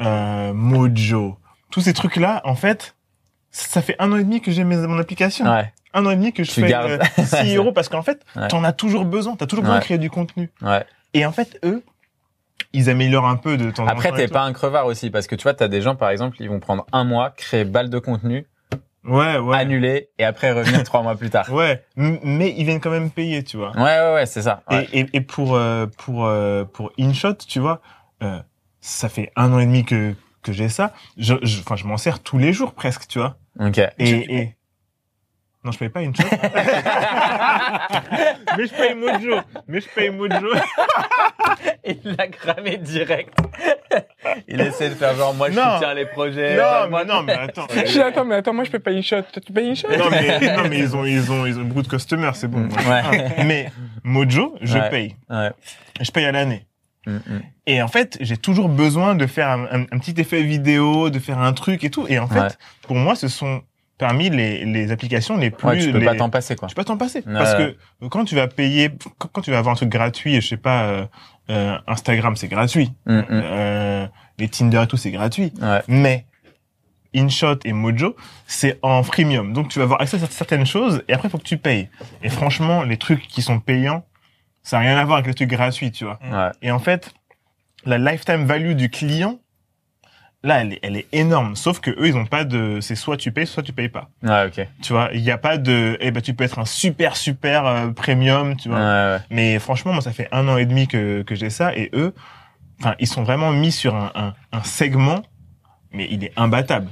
euh, 0.00 0.52
Mojo, 0.54 1.38
tous 1.70 1.80
ces 1.80 1.92
trucs-là, 1.92 2.40
en 2.44 2.54
fait, 2.54 2.94
ça 3.50 3.82
fait 3.82 3.96
un 3.98 4.12
an 4.12 4.16
et 4.16 4.24
demi 4.24 4.40
que 4.40 4.50
j'ai 4.52 4.64
mes- 4.64 4.76
mon 4.86 4.98
application. 4.98 5.44
Ouais. 5.50 5.72
Un 5.92 6.06
an 6.06 6.10
et 6.10 6.16
demi 6.16 6.32
que 6.32 6.44
je 6.44 6.50
Tu 6.52 6.60
fais 6.60 6.68
gardes. 6.68 7.00
euh, 7.18 7.22
6 7.24 7.54
euros 7.56 7.72
parce 7.72 7.88
qu'en 7.88 8.02
fait, 8.02 8.24
Ouais. 8.36 8.48
t'en 8.48 8.62
as 8.64 8.72
toujours 8.72 9.04
besoin. 9.04 9.34
T'as 9.36 9.46
toujours 9.46 9.62
besoin 9.64 9.76
Ouais. 9.76 9.80
de 9.80 9.84
créer 9.84 9.98
du 9.98 10.10
contenu. 10.10 10.50
Ouais. 10.62 10.84
Et 11.14 11.24
en 11.26 11.32
fait, 11.32 11.58
eux, 11.64 11.82
ils 12.72 12.90
améliorent 12.90 13.26
un 13.28 13.36
peu 13.36 13.56
de 13.56 13.70
temps 13.70 13.84
en 13.84 13.88
Après, 13.88 14.10
temps. 14.10 14.16
et 14.16 14.26
t'es 14.26 14.28
pas 14.32 14.42
un 14.42 14.52
crevard 14.52 14.86
aussi 14.86 15.10
parce 15.10 15.26
que 15.26 15.34
tu 15.34 15.42
vois, 15.44 15.54
t'as 15.54 15.68
des 15.68 15.82
gens 15.82 15.96
par 15.96 16.10
exemple, 16.10 16.36
ils 16.40 16.48
vont 16.48 16.60
prendre 16.60 16.86
un 16.92 17.04
mois, 17.04 17.30
créer 17.30 17.64
balle 17.64 17.90
de 17.90 17.98
contenu, 17.98 18.46
Ouais, 19.06 19.38
ouais. 19.38 19.56
annuler 19.56 20.08
et 20.18 20.24
après 20.24 20.52
revenir 20.52 20.82
trois 20.84 21.02
mois 21.02 21.14
plus 21.16 21.30
tard. 21.30 21.46
Ouais, 21.52 21.82
M- 21.96 22.18
mais 22.22 22.54
ils 22.56 22.64
viennent 22.64 22.80
quand 22.80 22.90
même 22.90 23.10
payer, 23.10 23.42
tu 23.44 23.56
vois. 23.56 23.70
Ouais, 23.76 23.82
ouais, 23.82 24.14
ouais, 24.14 24.26
c'est 24.26 24.42
ça. 24.42 24.62
Ouais. 24.70 24.86
Et, 24.92 25.00
et, 25.00 25.06
et 25.14 25.20
pour 25.20 25.54
euh, 25.54 25.86
pour 25.98 26.26
euh, 26.26 26.64
pour 26.64 26.90
InShot, 26.98 27.34
tu 27.48 27.60
vois, 27.60 27.80
euh, 28.22 28.38
ça 28.80 29.08
fait 29.08 29.30
un 29.36 29.52
an 29.52 29.58
et 29.58 29.66
demi 29.66 29.84
que 29.84 30.14
que 30.42 30.52
j'ai 30.52 30.68
ça. 30.68 30.92
Je, 31.16 31.34
je, 31.42 31.60
enfin, 31.60 31.76
je 31.76 31.84
m'en 31.86 31.96
sers 31.96 32.20
tous 32.22 32.38
les 32.38 32.52
jours 32.52 32.72
presque, 32.72 33.06
tu 33.08 33.18
vois. 33.18 33.36
Ok. 33.60 33.78
Et, 33.98 34.10
et... 34.38 34.55
non, 35.66 35.72
je 35.72 35.78
paye 35.78 35.88
pas 35.88 36.00
InShot. 36.00 36.22
mais 38.56 38.66
je 38.66 38.72
paye 38.74 38.94
Mojo. 38.94 39.40
Mais 39.68 39.80
je 39.80 39.88
paye 39.88 40.10
Mojo. 40.10 40.34
Il 41.84 41.98
l'a 42.16 42.26
cramé 42.28 42.76
direct. 42.78 43.36
il 44.48 44.60
essaie 44.60 44.88
de 44.90 44.94
faire 44.94 45.14
genre 45.14 45.34
moi 45.34 45.50
je 45.50 45.56
Non. 45.56 45.74
soutiens 45.74 45.94
les 45.94 46.06
projets. 46.06 46.56
non, 46.56 46.88
moi 46.90 47.04
mais 47.04 47.12
non, 47.12 47.22
mais 47.22 47.32
attends. 47.34 47.66
Je 47.74 47.82
dis, 47.92 48.00
attends, 48.00 48.24
mais 48.24 48.34
attends, 48.36 48.52
moi 48.52 48.64
je 48.64 48.70
peux 48.70 48.78
payer 48.80 48.96
une 48.98 49.02
shot. 49.02 49.22
Toi, 49.32 49.42
tu 49.44 49.52
payes 49.52 49.68
une 49.68 49.76
shot? 49.76 49.88
Non, 49.96 50.06
mais, 50.10 50.40
non, 50.56 50.68
mais 50.68 50.78
ils 50.78 50.96
ont, 50.96 51.04
ils 51.04 51.30
ont, 51.30 51.46
ils 51.46 51.58
ont 51.58 51.62
beaucoup 51.64 51.82
de 51.82 51.88
customers, 51.88 52.34
c'est 52.34 52.48
bon. 52.48 52.68
Ouais. 52.68 53.44
Mais 53.44 53.70
Mojo, 54.02 54.56
je 54.60 54.78
Ouais. 54.78 54.90
paye. 54.90 55.16
Ouais. 55.30 55.50
Je 56.00 56.10
paye 56.10 56.24
à 56.26 56.32
l'année. 56.32 56.66
Mm, 57.06 57.12
mm. 57.14 57.40
Et 57.66 57.82
en 57.82 57.88
fait, 57.88 58.18
j'ai 58.20 58.36
toujours 58.36 58.68
besoin 58.68 59.14
de 59.14 59.26
faire 59.26 59.48
un, 59.48 59.64
un- 59.66 59.82
un 59.92 59.98
petit 59.98 60.20
effet 60.20 60.42
vidéo, 60.42 61.08
de 61.10 61.18
faire 61.20 61.38
un 61.38 61.52
truc 61.52 61.84
et 61.84 61.90
tout. 61.90 62.06
Et 62.08 62.18
en 62.18 62.26
fait, 62.26 62.40
Ouais. 62.40 62.48
pour 62.82 62.96
moi, 62.96 63.14
ce 63.14 63.28
sont 63.28 63.62
parmi 63.98 64.28
les, 64.30 64.64
les 64.64 64.92
applications 64.92 65.36
les 65.36 65.50
plus... 65.50 65.66
Ouais, 65.68 65.78
tu 65.78 65.90
peux 65.92 65.98
les- 65.98 66.04
pas 66.06 66.14
t'en 66.14 66.30
passer 66.30 66.54
quoi. 66.56 66.68
Tu 66.68 66.74
peux 66.74 66.80
pas 66.82 66.84
t'en 66.84 66.96
passer. 66.98 67.22
Parce 67.22 67.54
que 67.54 67.76
quand 68.08 68.24
tu 68.24 68.34
vas 68.34 68.46
payer, 68.48 68.90
quand, 69.18 69.28
quand 69.32 69.40
tu 69.42 69.50
vas 69.50 69.58
avoir 69.58 69.72
un 69.72 69.76
truc 69.76 69.88
gratuit, 69.88 70.40
je 70.40 70.46
sais 70.46 70.56
pas, 70.56 70.84
euh, 70.84 71.06
euh, 71.50 71.78
Instagram, 71.86 72.36
c'est 72.36 72.48
gratuit. 72.48 72.92
Mm, 73.06 73.18
mm. 73.18 73.24
Euh, 73.30 74.06
les 74.38 74.48
Tinder 74.48 74.82
et 74.82 74.86
tout, 74.86 74.96
c'est 74.96 75.10
gratuit. 75.10 75.52
Ouais. 75.60 75.82
Mais 75.88 76.26
InShot 77.14 77.58
et 77.64 77.72
Mojo, 77.72 78.16
c'est 78.46 78.78
en 78.82 79.02
freemium. 79.02 79.52
Donc 79.52 79.68
tu 79.68 79.78
vas 79.78 79.84
avoir 79.84 80.02
accès 80.02 80.22
à 80.22 80.26
certaines 80.26 80.66
choses 80.66 81.02
et 81.08 81.14
après, 81.14 81.28
faut 81.28 81.38
que 81.38 81.44
tu 81.44 81.56
payes. 81.56 81.88
Et 82.22 82.28
franchement, 82.28 82.82
les 82.82 82.98
trucs 82.98 83.26
qui 83.26 83.40
sont 83.40 83.60
payants, 83.60 84.04
ça 84.62 84.78
n'a 84.78 84.82
rien 84.84 84.98
à 84.98 85.04
voir 85.04 85.18
avec 85.18 85.28
les 85.28 85.34
trucs 85.34 85.48
gratuits, 85.48 85.90
tu 85.92 86.04
vois. 86.04 86.18
Ouais. 86.30 86.50
Et 86.60 86.70
en 86.70 86.78
fait, 86.78 87.14
la 87.86 87.96
lifetime 87.98 88.44
value 88.44 88.72
du 88.72 88.90
client, 88.90 89.38
là, 90.46 90.60
elle 90.62 90.74
est, 90.74 90.78
elle 90.82 90.96
est 90.96 91.06
énorme. 91.12 91.56
Sauf 91.56 91.80
que 91.80 91.90
eux, 91.90 92.06
ils 92.06 92.16
ont 92.16 92.24
pas 92.24 92.44
de, 92.44 92.78
c'est 92.80 92.94
soit 92.94 93.16
tu 93.16 93.32
payes, 93.32 93.46
soit 93.46 93.62
tu 93.62 93.72
payes 93.72 93.88
pas. 93.88 94.08
Ouais, 94.22 94.46
ok. 94.46 94.66
Tu 94.82 94.92
vois, 94.92 95.10
il 95.12 95.22
n'y 95.22 95.30
a 95.30 95.38
pas 95.38 95.58
de, 95.58 95.96
eh 96.00 96.10
ben, 96.10 96.22
tu 96.22 96.34
peux 96.34 96.44
être 96.44 96.58
un 96.58 96.64
super, 96.64 97.16
super 97.16 97.66
euh, 97.66 97.90
premium, 97.90 98.56
tu 98.56 98.68
vois. 98.68 98.78
ouais. 98.78 99.18
Mais 99.30 99.58
franchement, 99.58 99.92
moi, 99.92 100.02
ça 100.02 100.12
fait 100.12 100.28
un 100.32 100.48
an 100.48 100.56
et 100.56 100.66
demi 100.66 100.86
que, 100.88 101.22
que 101.22 101.34
j'ai 101.34 101.50
ça 101.50 101.76
et 101.76 101.90
eux, 101.94 102.14
enfin, 102.80 102.94
ils 102.98 103.06
sont 103.08 103.22
vraiment 103.22 103.50
mis 103.52 103.72
sur 103.72 103.94
un, 103.94 104.12
un, 104.14 104.34
un 104.52 104.62
segment, 104.62 105.22
mais 105.92 106.08
il 106.10 106.24
est 106.24 106.32
imbattable. 106.36 106.88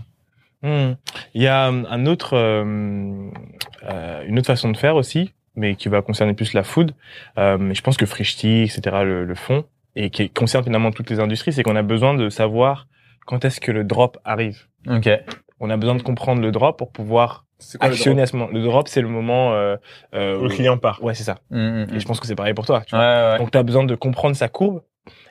Hmm. 0.62 0.94
Il 1.34 1.42
y 1.42 1.46
a 1.46 1.68
euh, 1.68 1.84
un 1.88 2.06
autre, 2.06 2.34
euh, 2.36 3.30
euh, 3.84 4.24
une 4.26 4.38
autre 4.38 4.46
façon 4.46 4.70
de 4.70 4.76
faire 4.76 4.96
aussi, 4.96 5.32
mais 5.56 5.76
qui 5.76 5.88
va 5.88 6.02
concerner 6.02 6.34
plus 6.34 6.54
la 6.54 6.64
food. 6.64 6.92
Euh, 7.38 7.58
mais 7.58 7.74
je 7.74 7.82
pense 7.82 7.96
que 7.96 8.06
Frishti, 8.06 8.62
etc. 8.62 8.80
le, 9.04 9.24
le 9.24 9.34
font 9.34 9.64
et 9.94 10.10
qui 10.10 10.28
concerne 10.30 10.64
finalement 10.64 10.90
toutes 10.90 11.10
les 11.10 11.20
industries, 11.20 11.52
c'est 11.52 11.62
qu'on 11.62 11.76
a 11.76 11.82
besoin 11.82 12.14
de 12.14 12.28
savoir 12.28 12.88
quand 13.26 13.44
est-ce 13.44 13.60
que 13.60 13.72
le 13.72 13.84
drop 13.84 14.18
arrive? 14.24 14.62
Ok. 14.88 15.08
On 15.60 15.70
a 15.70 15.76
besoin 15.76 15.94
de 15.94 16.02
comprendre 16.02 16.42
le 16.42 16.50
drop 16.52 16.76
pour 16.78 16.90
pouvoir 16.92 17.44
quoi 17.78 17.88
le 17.88 17.94
actionner 17.94 18.22
à 18.22 18.26
ce 18.26 18.36
moment. 18.36 18.50
Le 18.52 18.62
drop, 18.62 18.88
c'est 18.88 19.00
le 19.00 19.08
moment. 19.08 19.54
Euh, 19.54 19.76
euh, 20.14 20.32
Le 20.40 20.46
où- 20.46 20.48
client 20.48 20.76
part. 20.76 21.02
Ouais, 21.02 21.14
c'est 21.14 21.22
ça. 21.24 21.36
Mm, 21.50 21.58
mm, 21.84 21.86
Et 21.94 22.00
je 22.00 22.06
pense 22.06 22.20
que 22.20 22.26
c'est 22.26 22.34
pareil 22.34 22.54
pour 22.54 22.66
toi. 22.66 22.82
Tu 22.86 22.94
Ouais, 22.94 23.00
vois. 23.00 23.32
ouais. 23.32 23.38
Donc, 23.38 23.50
tu 23.50 23.58
as 23.58 23.62
besoin 23.62 23.84
de 23.84 23.94
comprendre 23.94 24.36
sa 24.36 24.48
courbe. 24.48 24.82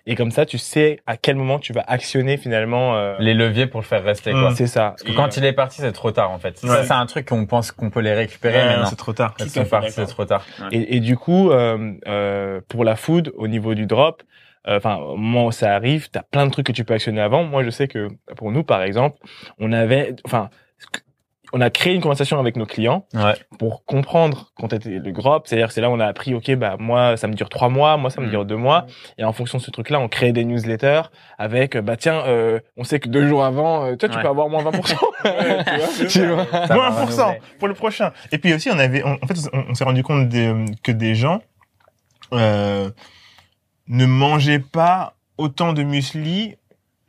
Et 0.05 0.15
comme 0.15 0.31
ça, 0.31 0.45
tu 0.45 0.57
sais 0.57 0.99
à 1.07 1.15
quel 1.17 1.35
moment 1.35 1.59
tu 1.59 1.71
vas 1.73 1.83
actionner 1.87 2.37
finalement. 2.37 2.95
euh, 2.95 3.15
Les 3.19 3.33
leviers 3.33 3.67
pour 3.67 3.79
le 3.79 3.85
faire 3.85 4.03
rester, 4.03 4.31
quoi. 4.31 4.51
Mm. 4.51 4.55
C'est 4.55 4.67
ça. 4.67 4.89
Parce 4.91 5.03
que 5.03 5.11
quand 5.13 5.37
il 5.37 5.45
est 5.45 5.53
parti, 5.53 5.81
c'est 5.81 5.91
trop 5.91 6.11
tard, 6.11 6.31
en 6.31 6.39
fait. 6.39 6.57
Ça, 6.57 6.67
Ouais. 6.67 6.83
c'est 6.83 6.91
un 6.93 7.05
truc 7.05 7.27
qu'on 7.27 7.45
pense 7.45 7.71
qu'on 7.71 7.89
peut 7.89 8.01
les 8.01 8.13
récupérer, 8.13 8.65
mais 8.65 8.77
non. 8.77 8.85
c'est 8.85 8.95
trop 8.95 9.13
tard. 9.13 9.33
Quand 9.37 9.45
ils 9.45 9.49
sont 9.51 9.65
partis, 9.65 9.91
c'est 9.91 10.05
trop 10.05 10.25
tard. 10.25 10.45
Et, 10.71 10.97
et 10.97 10.99
du 10.99 11.15
coup, 11.17 11.51
euh, 11.51 11.93
euh, 12.07 12.59
pour 12.67 12.83
la 12.83 12.95
food, 12.95 13.31
au 13.37 13.47
niveau 13.47 13.75
du 13.75 13.85
drop, 13.85 14.21
euh, 14.21 14.25
enfin, 14.67 14.95
au 14.97 15.15
moment 15.17 15.47
où 15.47 15.51
ça 15.51 15.73
arrive, 15.75 16.09
t'as 16.09 16.23
plein 16.23 16.45
de 16.45 16.51
trucs 16.51 16.65
que 16.67 16.71
tu 16.71 16.83
peux 16.85 16.93
actionner 16.93 17.21
avant. 17.21 17.43
Moi, 17.43 17.63
je 17.63 17.69
sais 17.69 17.87
que 17.87 18.07
pour 18.37 18.51
nous, 18.51 18.63
par 18.63 18.81
exemple, 18.83 19.17
on 19.59 19.71
avait, 19.71 20.15
enfin, 20.25 20.49
on 21.55 21.61
a 21.61 21.69
créé 21.69 21.93
une 21.93 22.01
conversation 22.01 22.39
avec 22.39 22.55
nos 22.55 22.65
clients 22.65 23.05
Ouais. 23.13 23.35
pour 23.59 23.85
comprendre 23.85 24.51
quand 24.55 24.73
était 24.73 24.89
le 24.89 25.11
groupe. 25.11 25.43
C'est-à-dire, 25.45 25.71
c'est 25.71 25.81
là 25.81 25.89
où 25.91 25.93
on 25.93 25.99
a 25.99 26.07
appris, 26.07 26.33
ok, 26.33 26.55
bah 26.55 26.77
moi, 26.79 27.15
ça 27.15 27.27
me 27.27 27.33
dure 27.35 27.47
trois 27.49 27.69
mois, 27.69 27.95
moi, 27.97 28.09
ça 28.09 28.21
me 28.21 28.25
Mm. 28.25 28.29
dure 28.31 28.45
deux 28.45 28.55
mois. 28.55 28.87
Et 29.19 29.23
en 29.23 29.33
fonction 29.33 29.59
de 29.59 29.63
ce 29.63 29.69
truc-là, 29.69 29.99
on 29.99 30.07
crée 30.07 30.31
des 30.31 30.45
newsletters 30.45 31.03
avec, 31.37 31.75
euh, 31.75 31.81
bah 31.83 31.95
tiens, 31.95 32.23
euh, 32.25 32.59
on 32.75 32.83
sait 32.83 32.99
que 32.99 33.07
deux 33.07 33.27
jours 33.27 33.45
avant, 33.45 33.85
euh, 33.85 33.95
toi, 33.95 34.09
tu 34.09 34.15
Ouais. 34.15 34.23
peux 34.23 34.29
avoir 34.29 34.49
moins 34.49 34.63
20%. 34.63 34.97
tu 36.09 36.25
vois 36.25 36.45
Ça 36.67 36.73
Moins 36.73 36.89
va 36.89 37.05
1% 37.05 37.21
renouveler. 37.21 37.41
pour 37.59 37.67
le 37.67 37.73
prochain. 37.75 38.13
Et 38.31 38.39
puis 38.39 38.51
aussi, 38.55 38.71
on 38.71 38.79
avait, 38.79 39.03
on- 39.03 39.19
en 39.21 39.27
fait, 39.27 39.35
on, 39.53 39.65
on 39.69 39.73
s'est 39.75 39.83
rendu 39.83 40.01
compte 40.01 40.29
des- 40.29 40.65
que 40.81 40.91
des 40.91 41.13
gens 41.13 41.39
euh, 42.33 42.89
ne 43.87 44.05
mangeaient 44.05 44.59
pas 44.59 45.15
autant 45.37 45.73
de 45.73 45.83
muesli 45.83 46.55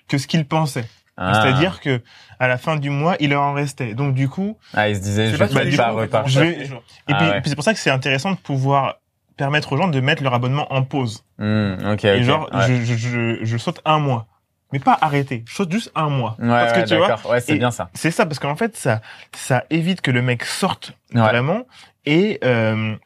que 0.08 0.18
ce 0.18 0.26
qu'ils 0.26 0.46
pensaient. 0.46 0.88
Ah. 1.16 1.34
C'est-à-dire 1.34 1.80
que 1.80 2.02
à 2.40 2.48
la 2.48 2.58
fin 2.58 2.76
du 2.76 2.90
mois, 2.90 3.16
il 3.20 3.30
leur 3.30 3.42
en 3.42 3.52
restait. 3.52 3.94
Donc 3.94 4.14
du 4.14 4.28
coup, 4.28 4.58
Ah, 4.74 4.88
il 4.88 4.96
se 4.96 5.00
disait, 5.00 5.28
je 5.30 5.36
vais 5.36 5.76
pas 5.76 5.90
repartir. 5.90 6.40
vais- 6.40 6.64
et 6.64 6.68
Ah 7.08 7.14
puis, 7.14 7.26
ouais. 7.28 7.40
puis 7.40 7.50
c'est 7.50 7.54
pour 7.54 7.64
ça 7.64 7.72
que 7.72 7.78
c'est 7.78 7.90
intéressant 7.90 8.32
de 8.32 8.36
pouvoir 8.36 8.96
permettre 9.36 9.72
aux 9.72 9.76
gens 9.76 9.88
de 9.88 10.00
mettre 10.00 10.22
leur 10.22 10.34
abonnement 10.34 10.72
en 10.72 10.82
pause. 10.82 11.24
Hmm, 11.38 11.74
ok, 11.92 12.04
Et 12.04 12.22
genre, 12.24 12.48
ouais. 12.52 12.66
je, 12.68 12.84
je, 12.84 12.96
je, 12.96 13.38
je 13.44 13.56
saute 13.58 13.80
un 13.84 13.98
mois. 13.98 14.26
Mais 14.72 14.78
pas 14.80 14.98
arrêter. 15.00 15.44
Je 15.46 15.54
saute 15.54 15.70
juste 15.70 15.92
un 15.94 16.08
mois. 16.08 16.36
Ouais, 16.40 16.48
Parce 16.48 16.72
que 16.72 16.78
ouais, 16.80 16.84
tu 16.84 16.96
vois, 16.96 17.08
d'accord. 17.08 17.30
Ouais, 17.30 17.40
c'est 17.40 17.56
bien 17.56 17.70
ça. 17.70 17.90
c'est 17.94 18.10
ça, 18.10 18.26
parce 18.26 18.40
qu'en 18.40 18.56
fait, 18.56 18.76
ça, 18.76 19.00
ça 19.36 19.64
évite 19.70 20.00
que 20.00 20.10
le 20.10 20.20
mec 20.22 20.44
sorte 20.44 20.94
Ouais. 21.14 21.20
vraiment. 21.20 21.62
Et 22.06 22.40
euh, 22.42 22.96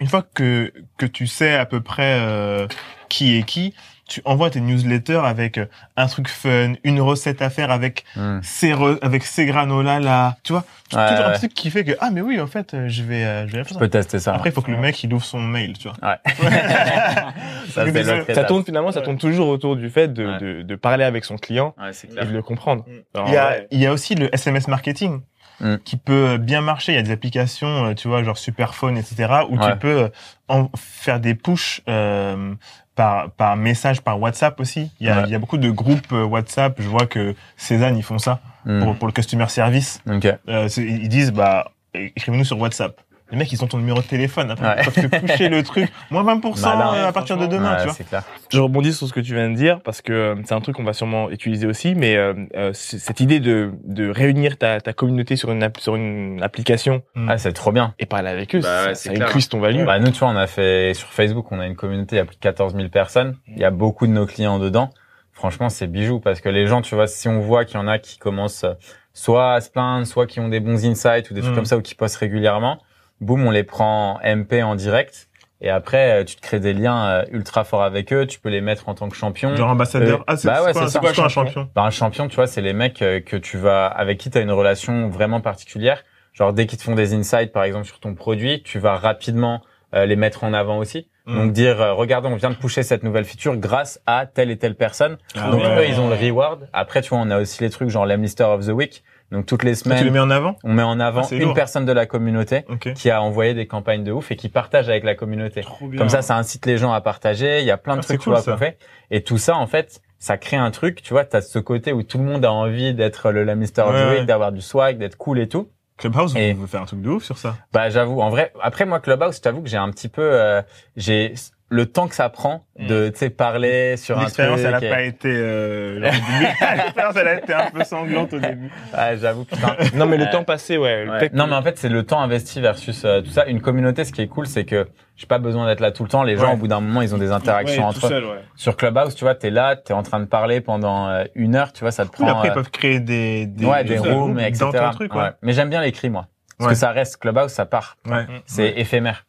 une 0.00 0.08
fois 0.08 0.22
que, 0.34 0.72
que 0.98 1.06
tu 1.06 1.26
sais 1.26 1.54
à 1.54 1.64
peu 1.64 1.80
près 1.80 2.18
euh, 2.20 2.66
qui 3.08 3.36
est 3.38 3.42
qui, 3.42 3.74
tu 4.08 4.22
envoies 4.24 4.50
tes 4.50 4.60
newsletters 4.60 5.22
avec 5.24 5.58
euh, 5.58 5.66
un 5.96 6.06
truc 6.06 6.28
fun, 6.28 6.74
une 6.84 7.00
recette 7.00 7.42
à 7.42 7.50
faire 7.50 7.70
avec 7.72 8.04
Hmm. 8.14 8.38
ces 8.42 8.72
re- 8.72 8.98
avec 9.02 9.24
ces 9.24 9.46
granolas 9.46 9.98
là, 10.00 10.36
tu 10.44 10.52
vois, 10.52 10.64
Ouais, 10.94 11.08
toujours 11.10 11.26
un 11.26 11.32
truc 11.32 11.52
qui 11.54 11.68
fait 11.70 11.82
que 11.84 11.92
ah 12.00 12.10
mais 12.12 12.20
oui 12.20 12.40
en 12.40 12.46
fait 12.46 12.72
euh, 12.74 12.88
je 12.88 13.02
vais 13.02 13.24
euh, 13.24 13.46
je 13.48 13.52
vais 13.52 13.58
la 13.58 13.64
Je 13.64 13.68
faire 13.70 13.78
peux 13.78 13.86
ça. 13.86 13.90
tester 13.90 14.18
ça. 14.20 14.34
Après 14.34 14.50
il 14.50 14.52
faut 14.52 14.62
que 14.62 14.70
le 14.70 14.76
mec 14.76 15.02
il 15.02 15.12
ouvre 15.12 15.24
son 15.24 15.40
mail, 15.40 15.76
tu 15.76 15.88
vois. 15.88 15.96
Ouais. 16.08 16.18
ça, 17.70 18.34
Ça 18.34 18.44
tourne 18.44 18.64
finalement, 18.64 18.92
ça 18.92 19.00
tourne 19.02 19.18
toujours 19.18 19.48
autour 19.48 19.76
du 19.76 19.90
fait 19.90 20.12
de, 20.12 20.26
Ouais. 20.26 20.38
de, 20.38 20.62
de 20.62 20.74
parler 20.76 21.04
avec 21.04 21.24
son 21.24 21.36
client 21.36 21.74
et 22.20 22.24
de 22.24 22.30
le 22.32 22.42
comprendre. 22.42 22.84
Alors, 23.14 23.28
Il 23.28 23.34
y 23.34 23.36
a, 23.36 23.48
ouais. 23.50 23.66
il 23.70 23.80
y 23.80 23.86
a 23.86 23.92
aussi 23.92 24.14
le 24.14 24.32
SMS 24.34 24.68
marketing 24.68 25.20
Mm. 25.60 25.76
qui 25.84 25.96
peut 25.96 26.36
bien 26.38 26.60
marcher. 26.60 26.92
Il 26.92 26.96
y 26.96 26.98
a 26.98 27.02
des 27.02 27.10
applications, 27.12 27.86
euh, 27.86 27.94
tu 27.94 28.08
vois, 28.08 28.22
genre 28.22 28.36
Superphone, 28.36 28.96
etc., 28.98 29.32
où 29.48 29.56
Ouais. 29.58 29.72
tu 29.72 29.78
peux 29.78 30.02
euh, 30.02 30.08
en 30.48 30.70
faire 30.76 31.18
des 31.20 31.34
push 31.34 31.80
euh, 31.88 32.54
par 32.94 33.30
par 33.32 33.56
message, 33.56 34.00
par 34.02 34.20
WhatsApp 34.20 34.58
aussi. 34.60 34.90
Il 35.00 35.06
y 35.06 35.10
a, 35.10 35.18
Ouais. 35.18 35.22
il 35.26 35.30
y 35.30 35.34
a 35.34 35.38
beaucoup 35.38 35.58
de 35.58 35.70
groupes 35.70 36.12
euh, 36.12 36.24
WhatsApp. 36.24 36.76
Je 36.80 36.88
vois 36.88 37.06
que 37.06 37.34
Cézanne 37.56 37.96
ils 37.96 38.02
font 38.02 38.18
ça 38.18 38.40
Hmm. 38.66 38.82
pour, 38.82 38.96
pour 38.96 39.06
le 39.06 39.12
customer 39.12 39.46
service. 39.48 40.00
Ok. 40.10 40.26
Euh, 40.48 40.68
ils 40.76 41.08
disent 41.08 41.30
bah 41.32 41.70
écrivez-nous 41.94 42.44
sur 42.44 42.58
WhatsApp. 42.58 43.00
Les 43.32 43.36
mecs, 43.38 43.50
ils 43.52 43.64
ont 43.64 43.66
ton 43.66 43.78
numéro 43.78 43.98
de 44.00 44.06
téléphone. 44.06 44.50
Après, 44.52 44.66
Ouais. 44.68 44.76
ils 44.86 45.08
peuvent 45.08 45.10
te 45.20 45.26
pusher 45.26 45.48
le 45.48 45.62
truc. 45.64 45.90
Moins 46.10 46.22
20% 46.22 46.60
Malin. 46.62 46.94
euh, 46.94 47.08
à 47.08 47.12
partir 47.12 47.36
de 47.36 47.46
demain, 47.46 47.72
Ouais, 47.72 47.78
tu 47.78 47.84
vois. 47.86 47.92
c'est 47.94 48.08
clair. 48.08 48.22
Je 48.52 48.60
rebondis 48.60 48.92
sur 48.92 49.08
ce 49.08 49.12
que 49.12 49.18
tu 49.20 49.34
viens 49.34 49.50
de 49.50 49.56
dire 49.56 49.80
parce 49.80 50.00
que 50.00 50.12
euh, 50.12 50.34
c'est 50.44 50.54
un 50.54 50.60
truc 50.60 50.76
qu'on 50.76 50.84
va 50.84 50.92
sûrement 50.92 51.28
utiliser 51.30 51.66
aussi, 51.66 51.94
mais 51.96 52.16
euh, 52.16 52.34
euh, 52.54 52.70
cette 52.72 53.18
idée 53.18 53.40
de, 53.40 53.72
de 53.84 54.08
réunir 54.10 54.58
ta, 54.58 54.80
ta 54.80 54.92
communauté 54.92 55.34
sur 55.34 55.50
une, 55.50 55.64
app- 55.64 55.78
sur 55.80 55.96
une 55.96 56.40
application 56.42 57.02
Ah, 57.26 57.36
c'est 57.36 57.52
trop 57.52 57.72
bien. 57.72 57.94
et 57.98 58.06
parler 58.06 58.28
avec 58.30 58.54
eux, 58.54 58.60
Bah 58.60 58.84
ça, 58.84 58.88
ça 58.90 58.94
c'est 58.94 59.14
clair. 59.14 59.26
increase 59.26 59.48
ton 59.48 59.58
value. 59.58 59.84
Bah, 59.84 59.98
nous, 59.98 60.10
tu 60.12 60.20
vois, 60.20 60.28
on 60.28 60.36
a 60.36 60.46
fait 60.46 60.94
sur 60.94 61.08
Facebook, 61.08 61.50
on 61.50 61.58
a 61.58 61.66
une 61.66 61.74
communauté, 61.76 62.16
il 62.16 62.18
y 62.20 62.22
a 62.22 62.24
plus 62.26 62.36
de 62.36 62.40
14 62.40 62.76
000 62.76 62.88
personnes. 62.90 63.36
Il 63.48 63.58
y 63.58 63.64
a 63.64 63.70
beaucoup 63.72 64.06
de 64.06 64.12
nos 64.12 64.26
clients 64.26 64.60
dedans. 64.60 64.90
Franchement, 65.32 65.68
c'est 65.68 65.88
bijou 65.88 66.20
parce 66.20 66.40
que 66.40 66.48
les 66.48 66.66
gens, 66.68 66.80
tu 66.80 66.94
vois, 66.94 67.06
si 67.08 67.28
on 67.28 67.40
voit 67.40 67.64
qu'il 67.64 67.76
y 67.76 67.82
en 67.82 67.88
a 67.88 67.98
qui 67.98 68.18
commencent 68.18 68.64
soit 69.12 69.54
à 69.54 69.60
se 69.60 69.68
plaindre, 69.70 70.06
soit 70.06 70.26
qui 70.26 70.40
ont 70.40 70.48
des 70.48 70.60
bons 70.60 70.84
insights 70.86 71.30
ou 71.30 71.34
des 71.34 71.40
trucs 71.40 71.52
Mm. 71.52 71.56
comme 71.56 71.64
ça 71.64 71.76
ou 71.76 71.82
qui 71.82 71.94
postent 71.94 72.16
régulièrement, 72.16 72.78
boum, 73.20 73.46
on 73.46 73.50
les 73.50 73.64
prend 73.64 74.20
en 74.22 74.36
MP 74.36 74.62
en 74.62 74.74
direct. 74.74 75.28
Et 75.62 75.70
après, 75.70 76.20
euh, 76.20 76.24
tu 76.24 76.36
te 76.36 76.42
crées 76.42 76.60
des 76.60 76.74
liens 76.74 77.06
euh, 77.06 77.24
ultra 77.30 77.64
forts 77.64 77.82
avec 77.82 78.12
eux. 78.12 78.26
Tu 78.26 78.38
peux 78.38 78.50
les 78.50 78.60
mettre 78.60 78.90
en 78.90 78.94
tant 78.94 79.08
que 79.08 79.16
champion. 79.16 79.56
Genre 79.56 79.70
ambassadeur. 79.70 80.20
Euh, 80.20 80.24
ah, 80.26 80.36
c'est 80.36 80.48
bah 80.48 80.62
ouais, 80.62 80.74
c'est 80.74 80.80
quoi, 80.80 80.88
c'est 81.10 81.14
quoi 81.14 81.24
un 81.24 81.28
champion? 81.28 81.70
Bah, 81.74 81.82
un 81.82 81.90
champion, 81.90 82.28
tu 82.28 82.36
vois, 82.36 82.46
c'est 82.46 82.60
les 82.60 82.74
mecs 82.74 82.98
que 82.98 83.36
tu 83.36 83.56
vas, 83.56 83.86
avec 83.86 84.18
qui 84.18 84.30
tu 84.30 84.36
as 84.36 84.42
une 84.42 84.52
relation 84.52 85.08
vraiment 85.08 85.40
particulière. 85.40 86.04
Genre, 86.36 86.52
dès 86.52 86.66
qu'ils 86.66 86.78
te 86.78 86.84
font 86.84 86.94
des 86.94 87.14
insights, 87.14 87.50
par 87.50 87.64
exemple, 87.64 87.86
sur 87.86 87.98
ton 87.98 88.14
produit, 88.14 88.62
tu 88.62 88.78
vas 88.78 88.96
rapidement 88.96 89.62
euh, 89.94 90.04
les 90.04 90.16
mettre 90.16 90.44
en 90.44 90.52
avant 90.52 90.78
aussi. 90.78 91.08
Mm. 91.24 91.34
Donc, 91.34 91.52
dire, 91.52 91.80
euh, 91.80 91.94
regardez, 91.94 92.28
on 92.28 92.36
vient 92.36 92.50
de 92.50 92.56
pusher 92.56 92.82
cette 92.82 93.02
nouvelle 93.02 93.24
feature 93.24 93.56
grâce 93.56 94.00
à 94.04 94.26
telle 94.26 94.50
et 94.50 94.58
telle 94.58 94.74
personne. 94.74 95.16
Ah 95.34 95.50
Donc, 95.50 95.62
ouais. 95.62 95.78
eux, 95.78 95.88
ils 95.88 95.98
ont 95.98 96.10
le 96.10 96.14
reward. 96.14 96.68
Après, 96.74 97.00
tu 97.00 97.10
vois, 97.10 97.18
on 97.20 97.30
a 97.30 97.40
aussi 97.40 97.62
les 97.62 97.70
trucs 97.70 97.88
genre 97.88 98.04
l'Emlister 98.04 98.44
of 98.44 98.66
the 98.66 98.70
Week. 98.70 99.02
Donc, 99.32 99.46
toutes 99.46 99.64
les 99.64 99.74
Toi, 99.74 99.82
tu 99.82 99.88
les 99.90 99.96
semaines, 99.98 100.12
mets 100.12 100.18
en 100.20 100.30
avant 100.30 100.56
on 100.62 100.72
met 100.72 100.82
en 100.82 101.00
avant 101.00 101.22
Ah, 101.30 101.34
une 101.34 101.42
lourd. 101.42 101.54
personne 101.54 101.84
de 101.84 101.92
la 101.92 102.06
communauté 102.06 102.64
Ok. 102.68 102.92
qui 102.92 103.10
a 103.10 103.20
envoyé 103.20 103.54
des 103.54 103.66
campagnes 103.66 104.04
de 104.04 104.12
ouf 104.12 104.30
et 104.30 104.36
qui 104.36 104.48
partage 104.48 104.88
avec 104.88 105.02
la 105.04 105.14
communauté. 105.16 105.62
Comme 105.98 106.08
ça, 106.08 106.22
ça 106.22 106.36
incite 106.36 106.64
les 106.66 106.78
gens 106.78 106.92
à 106.92 107.00
partager. 107.00 107.60
Il 107.60 107.66
y 107.66 107.70
a 107.72 107.76
plein 107.76 107.94
de 107.94 108.00
Ah, 108.00 108.02
trucs 108.04 108.18
c'est 108.18 108.22
tu 108.24 108.28
vois, 108.30 108.42
cool, 108.42 108.52
qu'on 108.54 108.58
fait. 108.58 108.78
Et 109.10 109.22
tout 109.22 109.38
ça, 109.38 109.56
en 109.56 109.66
fait, 109.66 110.00
ça 110.18 110.36
crée 110.36 110.56
un 110.56 110.70
truc. 110.70 111.02
Tu 111.02 111.12
vois, 111.12 111.24
t'as 111.24 111.40
ce 111.40 111.58
côté 111.58 111.92
où 111.92 112.02
tout 112.04 112.18
le 112.18 112.24
monde 112.24 112.44
a 112.44 112.52
envie 112.52 112.94
d'être 112.94 113.30
le 113.32 113.42
Lamister 113.44 113.82
of 113.82 113.94
Ouais, 113.94 114.24
d'avoir 114.24 114.52
du 114.52 114.60
swag, 114.60 114.98
d'être 114.98 115.16
cool 115.16 115.40
et 115.40 115.48
tout. 115.48 115.68
Clubhouse, 115.98 116.36
Et- 116.36 116.52
vous 116.52 116.66
faire 116.66 116.82
un 116.82 116.86
truc 116.86 117.00
de 117.00 117.08
ouf 117.08 117.24
sur 117.24 117.38
ça. 117.38 117.56
Bah, 117.72 117.88
j'avoue. 117.88 118.20
En 118.20 118.28
vrai, 118.30 118.52
après 118.62 118.84
moi, 118.84 119.00
Clubhouse, 119.00 119.36
je 119.36 119.40
t'avoue 119.40 119.62
que 119.62 119.68
j'ai 119.68 119.78
un 119.78 119.90
petit 119.90 120.08
peu, 120.08 120.22
euh, 120.22 120.60
j'ai 120.96 121.32
le 121.68 121.86
temps 121.86 122.06
que 122.06 122.14
ça 122.14 122.28
prend 122.28 122.64
de, 122.78 123.08
tu 123.08 123.18
sais, 123.18 123.30
parler 123.30 123.96
sur 123.96 124.16
un 124.16 124.20
truc. 124.26 124.38
L'expérience, 124.38 124.60
elle 124.60 124.74
a 124.74 124.84
et- 124.84 124.88
pas 124.88 125.02
été, 125.02 125.28
euh, 125.32 125.98
l'expérience, 126.76 127.16
elle 127.16 127.28
a 127.28 127.34
été 127.38 127.52
un 127.54 127.70
peu 127.72 127.82
sanglante 127.82 128.32
au 128.34 128.38
début. 128.38 128.70
Ah, 128.92 129.16
j'avoue, 129.16 129.44
putain. 129.44 129.76
Non, 129.94 130.06
mais 130.06 130.16
le 130.16 130.26
Euh, 130.26 130.30
temps 130.30 130.44
passé, 130.44 130.78
ouais. 130.78 131.06
Non, 131.32 131.46
mais 131.48 131.56
en 131.56 131.62
fait, 131.62 131.76
c'est 131.78 131.88
le 131.88 132.04
temps 132.04 132.20
investi 132.20 132.60
versus 132.60 133.04
euh, 133.04 133.20
tout 133.20 133.30
ça. 133.30 133.46
Une 133.46 133.60
communauté, 133.60 134.04
ce 134.04 134.12
qui 134.12 134.22
est 134.22 134.28
cool, 134.28 134.46
c'est 134.46 134.64
que 134.64 134.86
j'ai 135.16 135.26
pas 135.26 135.38
besoin 135.38 135.66
d'être 135.66 135.80
là 135.80 135.90
tout 135.90 136.04
le 136.04 136.08
temps. 136.08 136.22
Les 136.22 136.36
gens, 136.36 136.48
Ouais. 136.48 136.52
au 136.54 136.56
bout 136.56 136.68
d'un 136.68 136.80
moment, 136.80 137.02
ils 137.02 137.14
ont 137.14 137.18
des 137.18 137.32
interactions 137.32 137.82
Ouais, 137.82 137.88
entre 137.88 138.00
tout 138.00 138.06
eux. 138.06 138.10
seul, 138.10 138.24
ouais. 138.24 138.40
Sur 138.54 138.76
Clubhouse, 138.76 139.14
tu 139.16 139.24
vois, 139.24 139.34
t'es 139.34 139.50
là, 139.50 139.74
t'es 139.74 139.92
en 139.92 140.02
train 140.04 140.20
de 140.20 140.26
parler 140.26 140.60
pendant 140.60 141.08
euh, 141.08 141.24
une 141.34 141.56
heure, 141.56 141.72
tu 141.72 141.80
vois, 141.80 141.90
ça 141.90 142.04
te 142.04 142.10
Cool, 142.10 142.26
prend. 142.26 142.36
après, 142.36 142.48
euh, 142.48 142.52
ils 142.52 142.54
peuvent 142.54 142.70
créer 142.70 143.00
des, 143.00 143.46
des, 143.46 143.66
ouais, 143.66 143.82
des 143.82 143.98
rooms, 143.98 144.38
etc. 144.38 144.66
dans 144.66 144.72
ton 144.72 144.90
truc, 144.92 145.14
ouais. 145.14 145.20
Ouais. 145.22 145.30
Mais 145.42 145.52
j'aime 145.52 145.68
bien 145.70 145.80
l'écrit, 145.80 146.10
moi. 146.10 146.28
Parce 146.58 146.68
Ouais. 146.68 146.74
que 146.74 146.78
ça 146.78 146.90
reste 146.92 147.18
Clubhouse, 147.18 147.50
ça 147.50 147.66
part. 147.66 147.96
Ouais. 148.08 148.24
C'est 148.46 148.68
éphémère. 148.78 149.25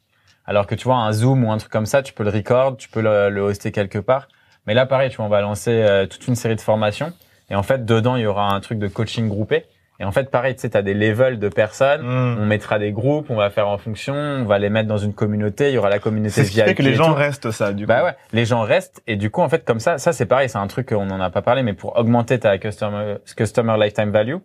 Alors 0.47 0.65
que 0.65 0.75
tu 0.75 0.85
vois, 0.85 0.95
un 0.95 1.11
Zoom 1.11 1.43
ou 1.43 1.51
un 1.51 1.57
truc 1.57 1.71
comme 1.71 1.85
ça, 1.85 2.01
tu 2.01 2.13
peux 2.13 2.23
le 2.23 2.29
record, 2.29 2.77
tu 2.77 2.89
peux 2.89 3.01
le, 3.01 3.29
le 3.29 3.41
hoster 3.41 3.71
quelque 3.71 3.99
part. 3.99 4.27
Mais 4.65 4.73
là, 4.73 4.85
pareil, 4.85 5.09
tu 5.09 5.17
vois, 5.17 5.25
on 5.25 5.29
va 5.29 5.41
lancer 5.41 5.71
euh, 5.71 6.05
toute 6.07 6.27
une 6.27 6.35
série 6.35 6.55
de 6.55 6.61
formations. 6.61 7.13
Et 7.49 7.55
en 7.55 7.63
fait, 7.63 7.85
dedans, 7.85 8.15
il 8.15 8.23
y 8.23 8.25
aura 8.25 8.53
un 8.53 8.59
truc 8.59 8.79
de 8.79 8.87
coaching 8.87 9.27
groupé. 9.27 9.65
Et 9.99 10.03
en 10.03 10.11
fait, 10.11 10.29
pareil, 10.29 10.53
tu 10.53 10.61
sais, 10.61 10.69
t'as 10.69 10.83
des 10.83 10.93
levels 10.93 11.39
de 11.39 11.49
personnes. 11.49 12.01
Mm. 12.03 12.37
On 12.39 12.45
mettra 12.45 12.77
des 12.77 12.91
groupes, 12.91 13.29
on 13.29 13.35
va 13.35 13.49
faire 13.49 13.67
en 13.67 13.77
fonction, 13.77 14.13
on 14.13 14.45
va 14.45 14.59
les 14.59 14.69
mettre 14.69 14.87
dans 14.87 14.97
une 14.97 15.13
communauté. 15.13 15.69
Il 15.69 15.73
y 15.73 15.77
aura 15.77 15.89
la 15.89 15.99
communauté 15.99 16.29
C'est 16.29 16.43
ce 16.43 16.51
qui 16.51 16.61
fait 16.61 16.75
que 16.75 16.83
les 16.83 16.93
gens 16.93 17.07
tout. 17.07 17.13
restent 17.15 17.51
ça, 17.51 17.73
du 17.73 17.85
coup. 17.85 17.87
Bah 17.87 18.03
ouais, 18.03 18.15
les 18.31 18.45
gens 18.45 18.61
restent 18.61 19.01
et 19.07 19.15
du 19.15 19.31
coup 19.31 19.41
en 19.41 19.49
fait 19.49 19.65
comme 19.65 19.79
ça, 19.79 19.97
ça 19.97 20.13
c'est 20.13 20.27
pareil, 20.27 20.49
c'est 20.49 20.59
un 20.59 20.67
truc 20.67 20.89
qu'on 20.89 21.05
n'en 21.05 21.19
a 21.19 21.29
pas 21.31 21.41
parlé, 21.41 21.63
mais 21.63 21.73
pour 21.73 21.97
augmenter 21.97 22.37
ta 22.39 22.57
customer 22.59 23.15
customer 23.35 23.75
lifetime 23.79 24.11
value, 24.11 24.35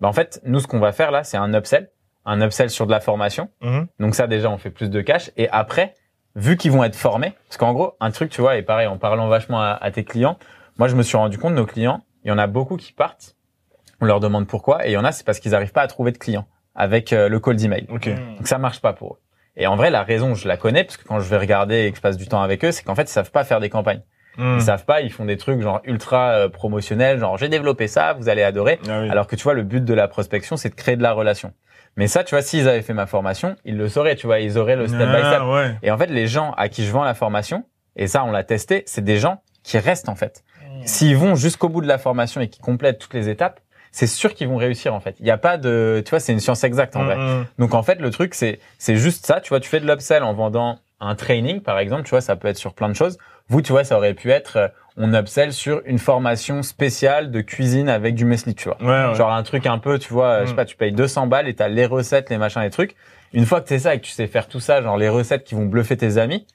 bah 0.00 0.08
en 0.08 0.12
fait 0.12 0.40
nous 0.44 0.60
ce 0.60 0.66
qu'on 0.66 0.78
va 0.78 0.92
faire 0.92 1.10
là, 1.10 1.24
c'est 1.24 1.38
un 1.38 1.54
upsell, 1.54 1.88
un 2.24 2.40
upsell 2.40 2.70
sur 2.70 2.86
de 2.86 2.90
la 2.90 3.00
formation. 3.00 3.50
Mhm. 3.62 3.86
Donc 4.00 4.14
ça 4.14 4.26
déjà 4.26 4.50
on 4.50 4.58
fait 4.58 4.70
plus 4.70 4.90
de 4.90 5.00
cash 5.00 5.30
et 5.36 5.48
après 5.50 5.94
vu 6.34 6.56
qu'ils 6.56 6.72
vont 6.72 6.84
être 6.84 6.96
formés, 6.96 7.34
parce 7.48 7.58
qu'en 7.58 7.72
gros 7.72 7.94
un 8.00 8.10
truc 8.10 8.30
tu 8.30 8.40
vois 8.40 8.56
et 8.56 8.62
pareil 8.62 8.86
en 8.86 8.98
parlant 8.98 9.28
vachement 9.28 9.60
à, 9.60 9.78
à 9.80 9.90
tes 9.90 10.04
clients, 10.04 10.38
moi 10.78 10.88
je 10.88 10.96
me 10.96 11.02
suis 11.02 11.16
rendu 11.16 11.38
compte 11.38 11.54
nos 11.54 11.66
clients, 11.66 12.02
il 12.24 12.28
y 12.28 12.32
en 12.32 12.38
a 12.38 12.46
beaucoup 12.46 12.76
qui 12.76 12.92
partent, 12.92 13.36
on 14.00 14.06
leur 14.06 14.20
demande 14.20 14.46
pourquoi 14.46 14.86
et 14.86 14.90
il 14.90 14.94
y 14.94 14.96
en 14.96 15.04
a 15.04 15.12
c'est 15.12 15.24
parce 15.24 15.40
qu'ils 15.40 15.54
arrivent 15.54 15.72
pas 15.72 15.82
à 15.82 15.88
trouver 15.88 16.12
de 16.12 16.18
clients 16.18 16.46
avec 16.74 17.12
euh, 17.12 17.28
le 17.28 17.40
call 17.40 17.56
d'email. 17.56 17.86
Ok. 17.90 18.08
Donc 18.38 18.46
ça 18.46 18.58
marche 18.58 18.80
pas 18.80 18.92
pour 18.92 19.14
eux. 19.14 19.18
Et 19.56 19.66
en 19.66 19.76
vrai, 19.76 19.90
la 19.90 20.02
raison, 20.02 20.34
je 20.34 20.48
la 20.48 20.56
connais, 20.56 20.84
parce 20.84 20.96
que 20.96 21.04
quand 21.04 21.20
je 21.20 21.28
vais 21.28 21.36
regarder 21.36 21.84
et 21.84 21.90
que 21.90 21.96
je 21.96 22.02
passe 22.02 22.16
du 22.16 22.26
temps 22.26 22.42
avec 22.42 22.64
eux, 22.64 22.72
c'est 22.72 22.84
qu'en 22.84 22.94
fait, 22.94 23.02
ils 23.02 23.08
savent 23.08 23.30
pas 23.30 23.44
faire 23.44 23.60
des 23.60 23.68
campagnes. 23.68 24.02
Mm. 24.38 24.56
Ils 24.56 24.62
savent 24.62 24.86
pas, 24.86 25.02
ils 25.02 25.12
font 25.12 25.26
des 25.26 25.36
trucs 25.36 25.60
genre 25.60 25.82
ultra 25.84 26.30
euh, 26.30 26.48
promotionnels, 26.48 27.18
genre 27.18 27.36
j'ai 27.36 27.50
développé 27.50 27.86
ça, 27.86 28.14
vous 28.14 28.30
allez 28.30 28.42
adorer. 28.42 28.80
Ah 28.88 29.02
oui. 29.02 29.10
Alors 29.10 29.26
que 29.26 29.36
tu 29.36 29.42
vois, 29.42 29.52
le 29.52 29.62
but 29.62 29.84
de 29.84 29.92
la 29.92 30.08
prospection, 30.08 30.56
c'est 30.56 30.70
de 30.70 30.74
créer 30.74 30.96
de 30.96 31.02
la 31.02 31.12
relation. 31.12 31.52
Mais 31.96 32.06
ça, 32.06 32.24
tu 32.24 32.34
vois, 32.34 32.42
s'ils 32.42 32.68
avaient 32.68 32.82
fait 32.82 32.94
ma 32.94 33.06
formation, 33.06 33.56
ils 33.64 33.76
le 33.76 33.88
sauraient, 33.88 34.16
tu 34.16 34.26
vois, 34.26 34.40
ils 34.40 34.56
auraient 34.58 34.76
le 34.76 34.86
step 34.88 34.98
by 35.00 35.20
Ah, 35.22 35.34
step. 35.34 35.42
ouais. 35.48 35.74
Et 35.82 35.90
en 35.90 35.98
fait, 35.98 36.06
les 36.06 36.26
gens 36.26 36.52
à 36.52 36.68
qui 36.68 36.84
je 36.86 36.90
vends 36.90 37.04
la 37.04 37.14
formation, 37.14 37.64
et 37.96 38.06
ça, 38.06 38.24
on 38.24 38.30
l'a 38.30 38.44
testé, 38.44 38.82
c'est 38.86 39.04
des 39.04 39.18
gens 39.18 39.42
qui 39.62 39.78
restent 39.78 40.08
en 40.08 40.14
fait. 40.14 40.42
S'ils 40.84 41.16
vont 41.16 41.34
jusqu'au 41.34 41.68
bout 41.68 41.80
de 41.82 41.86
la 41.86 41.98
formation 41.98 42.40
et 42.40 42.48
qu'ils 42.48 42.62
complètent 42.64 42.98
toutes 42.98 43.14
les 43.14 43.28
étapes, 43.28 43.60
c'est 43.92 44.06
sûr 44.06 44.32
qu'ils 44.34 44.48
vont 44.48 44.56
réussir 44.56 44.94
en 44.94 45.00
fait. 45.00 45.14
Il 45.20 45.24
n'y 45.24 45.30
a 45.30 45.36
pas 45.36 45.58
de, 45.58 46.02
tu 46.04 46.10
vois, 46.10 46.18
c'est 46.18 46.32
une 46.32 46.40
science 46.40 46.64
exacte 46.64 46.96
en 46.96 47.04
vrai. 47.04 47.16
Mm, 47.16 47.20
mm. 47.40 47.46
Donc 47.58 47.74
en 47.74 47.82
fait, 47.82 48.00
le 48.00 48.10
truc 48.10 48.34
c'est 48.34 48.58
c'est 48.78 48.96
juste 48.96 49.26
ça, 49.26 49.40
tu 49.42 49.50
vois, 49.50 49.60
tu 49.60 49.68
fais 49.68 49.80
de 49.80 49.86
l'upsell 49.86 50.22
en 50.22 50.32
vendant 50.32 50.78
un 51.04 51.14
training 51.14 51.60
par 51.60 51.78
exemple, 51.78 52.04
tu 52.04 52.10
vois, 52.10 52.20
ça 52.20 52.36
peut 52.36 52.48
être 52.48 52.56
sur 52.56 52.74
plein 52.74 52.88
de 52.88 52.94
choses. 52.94 53.18
Vous, 53.48 53.60
tu 53.60 53.72
vois, 53.72 53.84
ça 53.84 53.96
aurait 53.96 54.14
pu 54.14 54.30
être 54.30 54.56
euh, 54.56 54.68
on 54.96 55.12
upsell 55.14 55.52
sur 55.52 55.80
une 55.86 55.98
formation 55.98 56.62
spéciale 56.62 57.30
de 57.30 57.40
cuisine 57.40 57.88
avec 57.88 58.14
du 58.14 58.24
mesli, 58.24 58.54
tu 58.54 58.68
vois. 58.68 58.76
Ouais, 58.82 59.08
ouais. 59.10 59.14
Genre 59.14 59.32
un 59.32 59.42
truc 59.42 59.66
un 59.66 59.78
peu, 59.78 59.98
tu 59.98 60.12
vois, 60.12 60.26
euh, 60.28 60.40
je 60.42 60.46
sais 60.48 60.52
Mm. 60.52 60.56
pas, 60.56 60.64
tu 60.64 60.76
payes 60.76 60.92
200 60.92 61.26
balles 61.26 61.48
et 61.48 61.54
t'as 61.54 61.68
les 61.68 61.86
recettes, 61.86 62.30
les 62.30 62.38
machins, 62.38 62.62
les 62.62 62.70
trucs. 62.70 62.94
Une 63.32 63.46
fois 63.46 63.60
que 63.62 63.68
c'est 63.68 63.78
ça 63.78 63.94
et 63.94 64.00
que 64.00 64.04
tu 64.04 64.12
sais 64.12 64.26
faire 64.26 64.46
tout 64.48 64.60
ça, 64.60 64.82
genre 64.82 64.96
les 64.98 65.08
recettes 65.08 65.44
qui 65.44 65.54
vont 65.54 65.64
bluffer 65.66 65.96
tes 65.96 66.18
amis, 66.18 66.46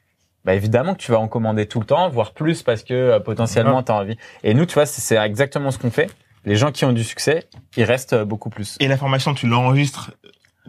bah 0.45 0.53
évidemment 0.53 0.93
que 0.93 0.99
tu 0.99 1.11
vas 1.11 1.19
en 1.19 1.27
commander 1.27 1.65
tout 1.65 1.79
le 1.79 1.85
temps, 1.85 2.07
voire 2.09 2.31
plus 2.33 2.61
parce 2.63 2.83
que 2.83 2.93
euh, 2.93 3.19
potentiellement 3.19 3.81
t'as 3.83 3.93
envie. 3.95 4.17
Et 4.43 4.53
nous, 4.53 4.65
tu 4.65 4.75
vois, 4.75 4.85
c'est 4.85 5.17
exactement 5.17 5.71
ce 5.71 5.79
qu'on 5.79 5.91
fait. 5.91 6.09
les 6.45 6.55
gens 6.55 6.71
qui 6.71 6.85
ont 6.85 6.93
du 6.93 7.03
succès, 7.03 7.43
ils 7.75 7.83
restent 7.83 8.15
beaucoup 8.15 8.49
plus. 8.49 8.77
Et 8.79 8.87
la 8.87 8.95
formation, 8.97 9.33
tu 9.33 9.47
l'enregistres, 9.47 10.11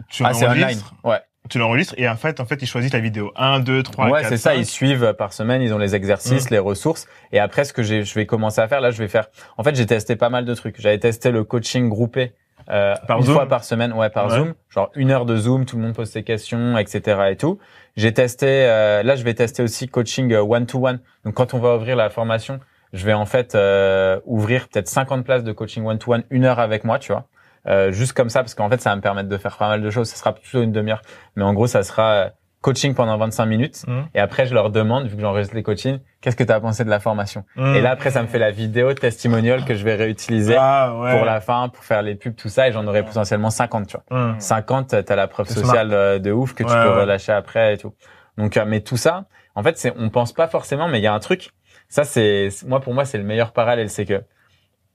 tu 0.09 0.23
Ah, 0.25 0.33
c'est 0.33 0.47
online. 0.47 0.79
Ouais. 1.05 1.19
Tu 1.49 1.57
l'enregistres 1.59 1.95
et 1.97 2.07
en 2.07 2.15
fait, 2.15 2.39
en 2.39 2.45
fait, 2.45 2.61
ils 2.61 2.67
choisissent 2.67 2.93
la 2.93 2.99
vidéo 2.99 3.31
1, 3.35 3.59
2, 3.59 3.83
3, 3.83 4.05
ouais, 4.09 4.21
4, 4.21 4.29
c'est 4.29 4.37
ça. 4.37 4.51
5. 4.51 4.57
Ils 4.57 4.65
suivent 4.65 5.13
par 5.13 5.33
semaine. 5.33 5.61
Ils 5.61 5.73
ont 5.73 5.77
les 5.77 5.95
exercices, 5.95 6.49
les 6.49 6.59
ressources. 6.59 7.07
Et 7.31 7.39
après, 7.39 7.65
ce 7.65 7.73
que 7.73 7.83
j'ai, 7.83 8.03
je 8.03 8.13
vais 8.15 8.25
commencer 8.25 8.61
à 8.61 8.67
faire 8.67 8.81
là, 8.81 8.91
je 8.91 8.97
vais 8.97 9.07
faire. 9.07 9.27
En 9.57 9.63
fait, 9.63 9.75
j'ai 9.75 9.85
testé 9.85 10.15
pas 10.15 10.29
mal 10.29 10.45
de 10.45 10.53
trucs. 10.53 10.79
J'avais 10.79 10.99
testé 10.99 11.31
le 11.31 11.43
coaching 11.43 11.89
groupé 11.89 12.33
euh, 12.69 12.93
Par 13.07 13.17
une 13.19 13.25
Zoom 13.25 13.35
fois 13.35 13.47
par 13.47 13.63
semaine, 13.63 13.93
ouais, 13.93 14.09
par 14.09 14.27
Ouais. 14.27 14.37
Zoom, 14.37 14.53
genre 14.69 14.91
une 14.95 15.09
heure 15.11 15.25
de 15.25 15.35
Zoom, 15.37 15.65
tout 15.65 15.75
le 15.77 15.81
monde 15.81 15.93
pose 15.95 16.09
ses 16.09 16.23
questions, 16.23 16.77
etc. 16.77 17.19
et 17.31 17.35
tout. 17.35 17.57
J'ai 17.97 18.13
testé. 18.13 18.45
euh, 18.47 19.01
là, 19.01 19.15
je 19.15 19.23
vais 19.23 19.33
tester 19.33 19.63
aussi 19.63 19.87
coaching 19.87 20.31
one 20.35 20.65
to 20.67 20.85
one. 20.85 20.99
Donc, 21.25 21.33
quand 21.33 21.53
on 21.55 21.59
va 21.59 21.75
ouvrir 21.75 21.95
la 21.95 22.09
formation, 22.11 22.59
je 22.93 23.05
vais 23.05 23.13
en 23.13 23.25
fait 23.25 23.55
euh, 23.55 24.19
ouvrir 24.25 24.67
peut-être 24.67 24.87
50 24.87 25.25
places 25.25 25.43
de 25.43 25.51
coaching 25.51 25.83
one 25.85 25.97
to 25.97 26.13
one, 26.13 26.23
une 26.29 26.45
heure 26.45 26.59
avec 26.59 26.83
moi, 26.83 26.99
tu 26.99 27.11
vois. 27.11 27.25
Euh, 27.67 27.91
juste 27.91 28.13
comme 28.13 28.29
ça, 28.29 28.41
parce 28.41 28.55
qu'en 28.55 28.69
fait, 28.69 28.81
ça 28.81 28.89
va 28.91 28.95
me 28.95 29.01
permettre 29.01 29.29
de 29.29 29.37
faire 29.37 29.57
pas 29.57 29.67
mal 29.67 29.81
de 29.81 29.89
choses. 29.89 30.07
Ça 30.07 30.15
sera 30.15 30.33
plutôt 30.33 30.61
une 30.61 30.71
demi-heure, 30.71 31.01
mais 31.35 31.43
en 31.43 31.53
gros, 31.53 31.67
ça 31.67 31.83
sera 31.83 32.11
euh, 32.11 32.29
coaching 32.61 32.93
pendant 32.93 33.17
25 33.17 33.45
minutes. 33.45 33.85
Mhm. 33.87 34.07
Et 34.13 34.19
après, 34.19 34.45
je 34.45 34.53
leur 34.53 34.69
demande, 34.69 35.07
vu 35.07 35.15
que 35.15 35.21
j'enregistre 35.21 35.55
les 35.55 35.63
coachings, 35.63 35.99
qu'est-ce 36.21 36.35
que 36.35 36.43
tu 36.43 36.51
as 36.51 36.59
pensé 36.59 36.83
de 36.83 36.89
la 36.89 36.99
formation? 36.99 37.45
Mmh. 37.55 37.75
Et 37.75 37.81
là, 37.81 37.91
après, 37.91 38.11
ça 38.11 38.21
me 38.21 38.27
fait 38.27 38.39
la 38.39 38.51
vidéo 38.51 38.93
testimonial 38.93 39.63
que 39.65 39.75
je 39.75 39.83
vais 39.83 39.95
réutiliser 39.95 40.55
ah, 40.57 40.93
ouais. 40.99 41.15
pour 41.15 41.25
la 41.25 41.39
fin, 41.41 41.69
pour 41.69 41.83
faire 41.83 42.01
les 42.01 42.15
pubs, 42.15 42.35
tout 42.35 42.49
ça, 42.49 42.67
et 42.67 42.71
j'en 42.71 42.85
aurai 42.87 43.03
potentiellement 43.03 43.49
50, 43.49 43.87
tu 43.87 43.97
vois. 44.09 44.33
Mmh. 44.33 44.39
50, 44.39 45.05
t'as 45.05 45.15
la 45.15 45.27
preuve 45.27 45.47
sociale 45.47 45.93
euh, 45.93 46.19
de 46.19 46.31
ouf 46.31 46.53
que 46.53 46.63
tu 46.63 46.69
peux 46.69 46.75
ouais. 46.75 47.01
relâcher 47.01 47.31
après 47.31 47.75
et 47.75 47.77
tout. 47.77 47.93
Donc, 48.37 48.57
euh, 48.57 48.65
mais 48.67 48.81
tout 48.81 48.97
ça, 48.97 49.25
en 49.55 49.63
fait, 49.63 49.77
c'est, 49.77 49.93
on 49.97 50.09
pense 50.09 50.33
pas 50.33 50.47
forcément, 50.47 50.87
mais 50.87 50.99
il 50.99 51.03
y 51.03 51.07
a 51.07 51.13
un 51.13 51.19
truc. 51.19 51.51
Ça, 51.87 52.03
c'est, 52.03 52.49
moi, 52.65 52.81
pour 52.81 52.93
moi, 52.93 53.05
c'est 53.05 53.17
le 53.17 53.23
meilleur 53.23 53.51
parallèle, 53.51 53.89
c'est 53.89 54.05
que 54.05 54.21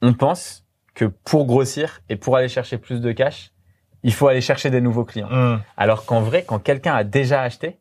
on 0.02 0.12
pense 0.12 0.63
que 0.94 1.04
pour 1.04 1.46
grossir 1.46 2.00
et 2.08 2.16
pour 2.16 2.36
aller 2.36 2.48
chercher 2.48 2.78
plus 2.78 3.00
de 3.00 3.12
cash, 3.12 3.50
il 4.02 4.12
faut 4.12 4.28
aller 4.28 4.40
chercher 4.40 4.70
des 4.70 4.80
nouveaux 4.80 5.04
clients. 5.04 5.30
Mmh. 5.30 5.62
Alors 5.76 6.04
qu'en 6.04 6.20
vrai, 6.20 6.44
quand 6.46 6.58
quelqu'un 6.58 6.94
a 6.94 7.04
déjà 7.04 7.42
acheté, 7.42 7.78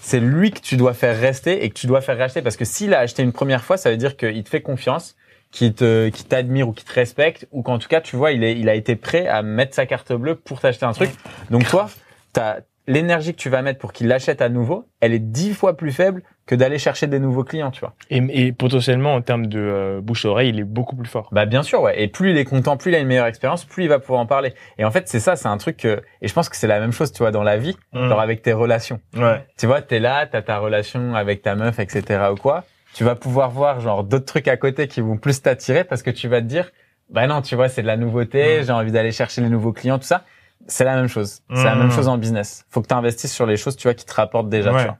c'est 0.00 0.20
lui 0.20 0.52
que 0.52 0.60
tu 0.60 0.76
dois 0.76 0.94
faire 0.94 1.18
rester 1.18 1.64
et 1.64 1.68
que 1.68 1.74
tu 1.74 1.88
dois 1.88 2.00
faire 2.00 2.16
racheter 2.16 2.42
parce 2.42 2.56
que 2.56 2.64
s'il 2.64 2.94
a 2.94 3.00
acheté 3.00 3.22
une 3.22 3.32
première 3.32 3.64
fois, 3.64 3.76
ça 3.76 3.90
veut 3.90 3.96
dire 3.96 4.16
qu'il 4.16 4.44
te 4.44 4.48
fait 4.48 4.60
confiance, 4.60 5.16
qu'il 5.50 5.74
te, 5.74 6.10
qu'il 6.10 6.26
t'admire 6.26 6.68
ou 6.68 6.72
qu'il 6.72 6.86
te 6.86 6.92
respecte 6.92 7.48
ou 7.50 7.62
qu'en 7.62 7.78
tout 7.78 7.88
cas, 7.88 8.00
tu 8.00 8.14
vois, 8.14 8.32
il 8.32 8.44
est, 8.44 8.56
il 8.56 8.68
a 8.68 8.74
été 8.74 8.94
prêt 8.94 9.26
à 9.26 9.42
mettre 9.42 9.74
sa 9.74 9.86
carte 9.86 10.12
bleue 10.12 10.36
pour 10.36 10.60
t'acheter 10.60 10.86
un 10.86 10.92
truc. 10.92 11.10
Donc 11.50 11.66
toi, 11.66 11.88
t'as 12.32 12.60
l'énergie 12.86 13.32
que 13.32 13.38
tu 13.38 13.48
vas 13.50 13.62
mettre 13.62 13.78
pour 13.78 13.92
qu'il 13.92 14.06
l'achète 14.08 14.40
à 14.42 14.48
nouveau, 14.48 14.86
elle 15.00 15.12
est 15.14 15.18
dix 15.18 15.52
fois 15.54 15.76
plus 15.76 15.90
faible 15.92 16.22
que 16.46 16.54
d'aller 16.54 16.78
chercher 16.78 17.08
des 17.08 17.18
nouveaux 17.18 17.42
clients, 17.42 17.72
tu 17.72 17.80
vois. 17.80 17.94
Et, 18.10 18.22
et 18.46 18.52
potentiellement, 18.52 19.14
en 19.14 19.20
termes 19.22 19.46
de 19.46 19.58
euh, 19.58 20.00
bouche-oreille, 20.00 20.50
il 20.50 20.60
est 20.60 20.64
beaucoup 20.64 20.94
plus 20.94 21.08
fort. 21.08 21.28
Bah 21.32 21.44
bien 21.46 21.64
sûr, 21.64 21.82
ouais. 21.82 22.00
Et 22.00 22.06
plus 22.06 22.30
il 22.30 22.38
est 22.38 22.44
content, 22.44 22.76
plus 22.76 22.92
il 22.92 22.94
a 22.94 22.98
une 23.00 23.08
meilleure 23.08 23.26
expérience, 23.26 23.64
plus 23.64 23.82
il 23.84 23.88
va 23.88 23.98
pouvoir 23.98 24.20
en 24.20 24.26
parler. 24.26 24.54
Et 24.78 24.84
en 24.84 24.90
fait, 24.92 25.08
c'est 25.08 25.18
ça, 25.18 25.34
c'est 25.34 25.48
un 25.48 25.56
truc 25.56 25.76
que, 25.78 26.00
et 26.22 26.28
je 26.28 26.32
pense 26.32 26.48
que 26.48 26.56
c'est 26.56 26.68
la 26.68 26.78
même 26.78 26.92
chose, 26.92 27.10
tu 27.12 27.18
vois, 27.18 27.32
dans 27.32 27.42
la 27.42 27.56
vie, 27.56 27.76
Mmh. 27.92 28.08
genre 28.08 28.20
avec 28.20 28.42
tes 28.42 28.52
relations. 28.52 29.00
Ouais. 29.16 29.44
tu 29.58 29.66
vois, 29.66 29.82
t'es 29.82 29.98
là, 29.98 30.26
t'as 30.26 30.42
ta 30.42 30.58
relation 30.58 31.14
avec 31.16 31.42
ta 31.42 31.56
meuf, 31.56 31.78
etc. 31.80 32.20
ou 32.30 32.36
quoi, 32.36 32.64
tu 32.94 33.02
vas 33.02 33.16
pouvoir 33.16 33.50
voir 33.50 33.80
genre 33.80 34.04
d'autres 34.04 34.24
trucs 34.26 34.46
à 34.48 34.56
côté 34.56 34.86
qui 34.86 35.00
vont 35.00 35.16
plus 35.16 35.42
t'attirer 35.42 35.82
parce 35.84 36.02
que 36.04 36.10
tu 36.10 36.28
vas 36.28 36.40
te 36.40 36.46
dire, 36.46 36.70
bah 37.10 37.26
non, 37.26 37.42
tu 37.42 37.56
vois, 37.56 37.68
c'est 37.68 37.82
de 37.82 37.86
la 37.88 37.96
nouveauté, 37.96 38.60
Mm. 38.60 38.64
j'ai 38.64 38.72
envie 38.72 38.92
d'aller 38.92 39.12
chercher 39.12 39.40
les 39.40 39.48
nouveaux 39.48 39.72
clients, 39.72 39.98
tout 39.98 40.04
ça. 40.06 40.22
C'est 40.68 40.84
la 40.84 40.96
même 40.96 41.08
chose. 41.08 41.40
C'est 41.54 41.64
la 41.64 41.74
même 41.76 41.90
chose 41.92 42.08
en 42.08 42.18
business. 42.18 42.64
Faut 42.70 42.82
que 42.82 42.88
tu 42.88 42.94
investisses 42.94 43.32
sur 43.32 43.46
les 43.46 43.56
choses, 43.56 43.76
tu 43.76 43.84
vois, 43.84 43.94
qui 43.94 44.04
te 44.04 44.14
rapportent 44.14 44.48
déjà, 44.48 44.72
Ouais. 44.72 44.80
tu 44.82 44.86
vois. 44.88 44.98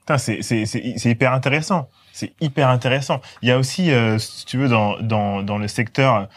Putain, 0.00 0.18
c'est 0.18 0.42
c'est 0.42 0.64
c'est 0.66 0.94
c'est 0.96 1.10
hyper 1.10 1.32
intéressant. 1.32 1.88
C'est 2.12 2.32
hyper 2.40 2.68
intéressant. 2.68 3.20
Il 3.42 3.48
y 3.48 3.52
a 3.52 3.58
aussi, 3.58 3.90
euh, 3.92 4.18
si 4.18 4.44
tu 4.46 4.56
veux, 4.58 4.68
dans 4.68 4.98
dans 5.00 5.42
dans 5.42 5.58
le 5.58 5.68
secteur, 5.68 6.28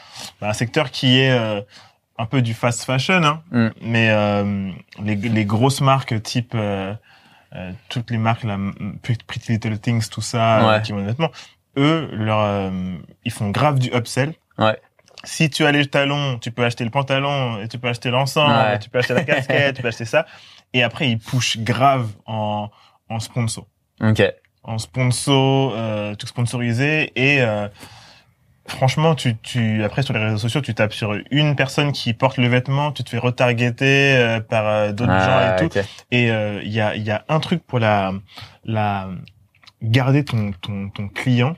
bah, 0.41 0.49
un 0.49 0.53
secteur 0.53 0.91
qui 0.91 1.19
est 1.19 1.31
euh, 1.31 1.61
un 2.17 2.25
peu 2.25 2.41
du 2.41 2.53
fast 2.53 2.83
fashion, 2.83 3.23
hein, 3.23 3.41
Mm. 3.51 3.67
mais 3.81 4.09
euh, 4.11 4.71
les 5.03 5.15
les 5.15 5.45
grosses 5.45 5.81
marques 5.81 6.21
type 6.21 6.51
euh, 6.53 6.93
euh, 7.55 7.71
toutes 7.89 8.11
les 8.11 8.17
marques 8.17 8.43
m- 8.43 8.73
Pretty 9.01 9.53
Little 9.53 9.79
Things, 9.79 10.07
tout 10.09 10.21
ça, 10.21 10.65
Ouais. 10.67 10.73
euh, 10.75 10.79
qui 10.79 10.91
vont 10.91 10.99
honnêtement, 10.99 11.31
eux, 11.77 12.09
leur, 12.11 12.39
euh, 12.41 12.69
ils 13.25 13.31
font 13.31 13.49
grave 13.51 13.79
du 13.79 13.89
upsell. 13.95 14.33
Ouais. 14.57 14.77
Si 15.23 15.49
tu 15.49 15.65
as 15.65 15.71
les 15.71 15.85
talons, 15.85 16.37
tu 16.39 16.51
peux 16.51 16.63
acheter 16.65 16.83
le 16.83 16.89
pantalon, 16.89 17.61
et 17.61 17.67
tu 17.67 17.77
peux 17.79 17.87
acheter 17.89 18.09
l'ensemble, 18.09 18.53
Ouais. 18.53 18.79
tu 18.79 18.89
peux 18.89 18.99
acheter 18.99 19.13
la 19.13 19.23
casquette, 19.23 19.75
tu 19.75 19.81
peux 19.81 19.87
acheter 19.89 20.05
ça. 20.05 20.25
Et 20.73 20.83
après, 20.83 21.09
ils 21.09 21.19
pushent 21.19 21.57
grave 21.59 22.07
en, 22.25 22.69
en 23.09 23.19
sponsor. 23.19 23.67
Ok. 24.01 24.23
En 24.63 24.77
sponsor, 24.77 25.73
euh, 25.75 26.15
tout 26.15 26.27
sponsorisé. 26.27 27.11
Et 27.15 27.41
euh, 27.41 27.67
franchement, 28.67 29.15
tu, 29.15 29.35
tu, 29.37 29.83
après, 29.83 30.01
sur 30.01 30.13
les 30.13 30.19
réseaux 30.23 30.37
sociaux, 30.37 30.61
tu 30.61 30.73
tapes 30.73 30.93
sur 30.93 31.15
une 31.29 31.55
personne 31.55 31.91
qui 31.91 32.13
porte 32.13 32.37
le 32.37 32.47
vêtement, 32.47 32.91
tu 32.91 33.03
te 33.03 33.09
fais 33.09 33.17
retargeter 33.17 34.15
euh, 34.15 34.39
par 34.39 34.65
euh, 34.67 34.91
d'autres 34.93 35.11
Ah, 35.11 35.57
gens 35.57 35.65
et 35.65 35.69
tout. 35.69 35.77
ok. 35.77 35.85
Et 36.11 36.31
euh, 36.31 36.61
il 36.63 36.71
y, 36.71 36.79
a, 36.79 36.95
il 36.95 37.03
y 37.03 37.11
a 37.11 37.25
un 37.27 37.39
truc 37.39 37.63
pour 37.65 37.79
la, 37.79 38.13
la 38.63 39.09
garder 39.83 40.23
ton, 40.23 40.51
ton, 40.61 40.89
ton 40.89 41.07
client. 41.09 41.55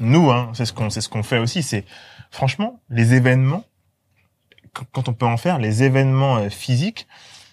Nous, 0.00 0.30
hein, 0.30 0.50
c'est 0.54 0.64
ce 0.64 0.72
qu'on 0.72 0.88
c'est 0.90 1.00
ce 1.02 1.08
qu'on 1.08 1.22
fait 1.22 1.38
aussi. 1.38 1.62
C'est 1.62 1.84
franchement 2.32 2.80
les 2.90 3.14
événements. 3.14 3.64
Quand, 4.92 5.08
on 5.08 5.12
peut 5.12 5.26
en 5.26 5.36
faire, 5.36 5.58
les 5.58 5.82
événements 5.82 6.38
euh, 6.38 6.48
physiques, 6.48 7.06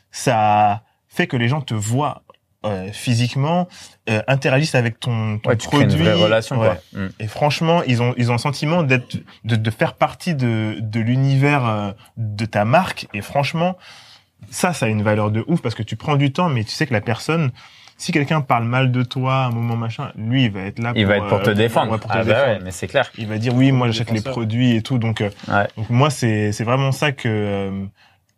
ça 0.10 0.84
fait 1.10 1.28
que 1.28 1.36
les 1.36 1.50
gens 1.50 1.60
te 1.60 1.74
voient 1.74 2.24
euh, 2.66 2.92
physiquement, 2.94 3.68
euh, 4.10 4.22
interagissent 4.28 4.76
avec 4.76 5.00
ton, 5.02 5.38
ton 5.40 5.50
Ouais, 5.50 5.58
tu 5.58 5.68
crées 5.68 5.80
produit. 5.80 5.98
une 5.98 6.04
vraie 6.04 6.14
relation, 6.14 6.58
Ouais. 6.60 6.68
quoi. 6.94 7.02
Mm. 7.02 7.10
Et 7.20 7.28
franchement, 7.28 7.84
ils 7.84 8.02
ont 8.02 8.14
ils 8.18 8.30
ont 8.32 8.34
le 8.36 8.40
sentiment 8.40 8.84
d'être 8.84 9.18
de, 9.44 9.56
de 9.58 9.70
faire 9.72 9.96
partie 9.96 10.34
de 10.34 10.78
de 10.80 11.00
l'univers 11.02 11.66
euh, 11.66 11.92
de 12.16 12.46
ta 12.46 12.64
marque. 12.64 13.08
Et 13.14 13.22
franchement, 13.22 13.78
ça, 14.50 14.72
ça 14.74 14.86
a 14.86 14.90
une 14.90 15.04
valeur 15.04 15.30
de 15.32 15.44
ouf 15.48 15.62
parce 15.62 15.76
que 15.76 15.84
tu 15.84 15.98
prends 15.98 16.16
du 16.16 16.32
temps, 16.32 16.48
mais 16.50 16.64
tu 16.64 16.72
sais 16.72 16.88
que 16.88 16.94
la 16.94 17.02
personne, 17.02 17.52
si 18.00 18.12
quelqu'un 18.12 18.42
parle 18.42 18.64
mal 18.64 18.92
de 18.92 19.04
toi 19.04 19.44
à 19.44 19.46
un 19.48 19.52
moment 19.52 19.76
machin, 19.76 20.12
lui, 20.16 20.46
il 20.46 20.52
va 20.52 20.62
être 20.62 20.80
là. 20.80 20.94
Il 20.96 21.04
pour, 21.04 21.10
va 21.12 21.18
être 21.18 21.28
pour 21.28 21.42
te 21.44 21.52
euh, 21.52 21.54
défendre. 21.54 21.92
ouais, 21.92 21.98
pour 22.00 22.10
te 22.10 22.16
ah 22.18 22.24
bah 22.24 22.26
défendre. 22.26 22.48
ouais, 22.48 22.60
mais 22.64 22.72
c'est 22.72 22.88
clair. 22.88 23.12
Il 23.20 23.28
va 23.28 23.38
dire 23.38 23.54
oui, 23.54 23.72
moi 23.72 23.86
j'achète 23.88 24.10
les 24.12 24.22
produits 24.22 24.76
et 24.76 24.82
tout. 24.82 24.98
Donc, 24.98 25.22
euh, 25.22 25.30
Ouais. 25.48 25.68
donc 25.78 25.90
moi, 25.92 26.10
c'est 26.10 26.52
c'est 26.52 26.64
vraiment 26.64 26.92
ça 26.92 27.12
que 27.12 27.28
euh, 27.30 27.86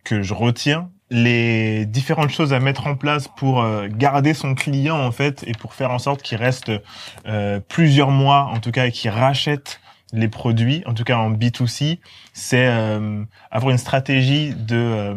que 0.03 0.21
je 0.21 0.33
retiens. 0.33 0.89
Les 1.13 1.85
différentes 1.85 2.29
choses 2.31 2.53
à 2.53 2.59
mettre 2.61 2.87
en 2.87 2.95
place 2.95 3.27
pour 3.27 3.61
euh, 3.61 3.87
garder 3.89 4.33
son 4.33 4.55
client 4.55 4.97
en 4.97 5.11
fait 5.11 5.43
et 5.45 5.51
pour 5.51 5.73
faire 5.73 5.91
en 5.91 5.99
sorte 5.99 6.21
qu'il 6.21 6.37
reste 6.37 6.71
euh, 7.27 7.59
plusieurs 7.67 8.11
mois 8.11 8.43
en 8.53 8.59
tout 8.59 8.71
cas 8.71 8.85
et 8.87 8.91
qu'il 8.91 9.11
rachète 9.11 9.79
les 10.13 10.27
produits, 10.29 10.83
en 10.87 10.93
tout 10.93 11.03
cas 11.03 11.17
en 11.17 11.31
B2C, 11.31 11.99
c'est 12.33 12.65
euh, 12.67 13.23
avoir 13.51 13.71
une 13.71 13.77
stratégie 13.77 14.53
de 14.55 14.75
euh, 14.77 15.15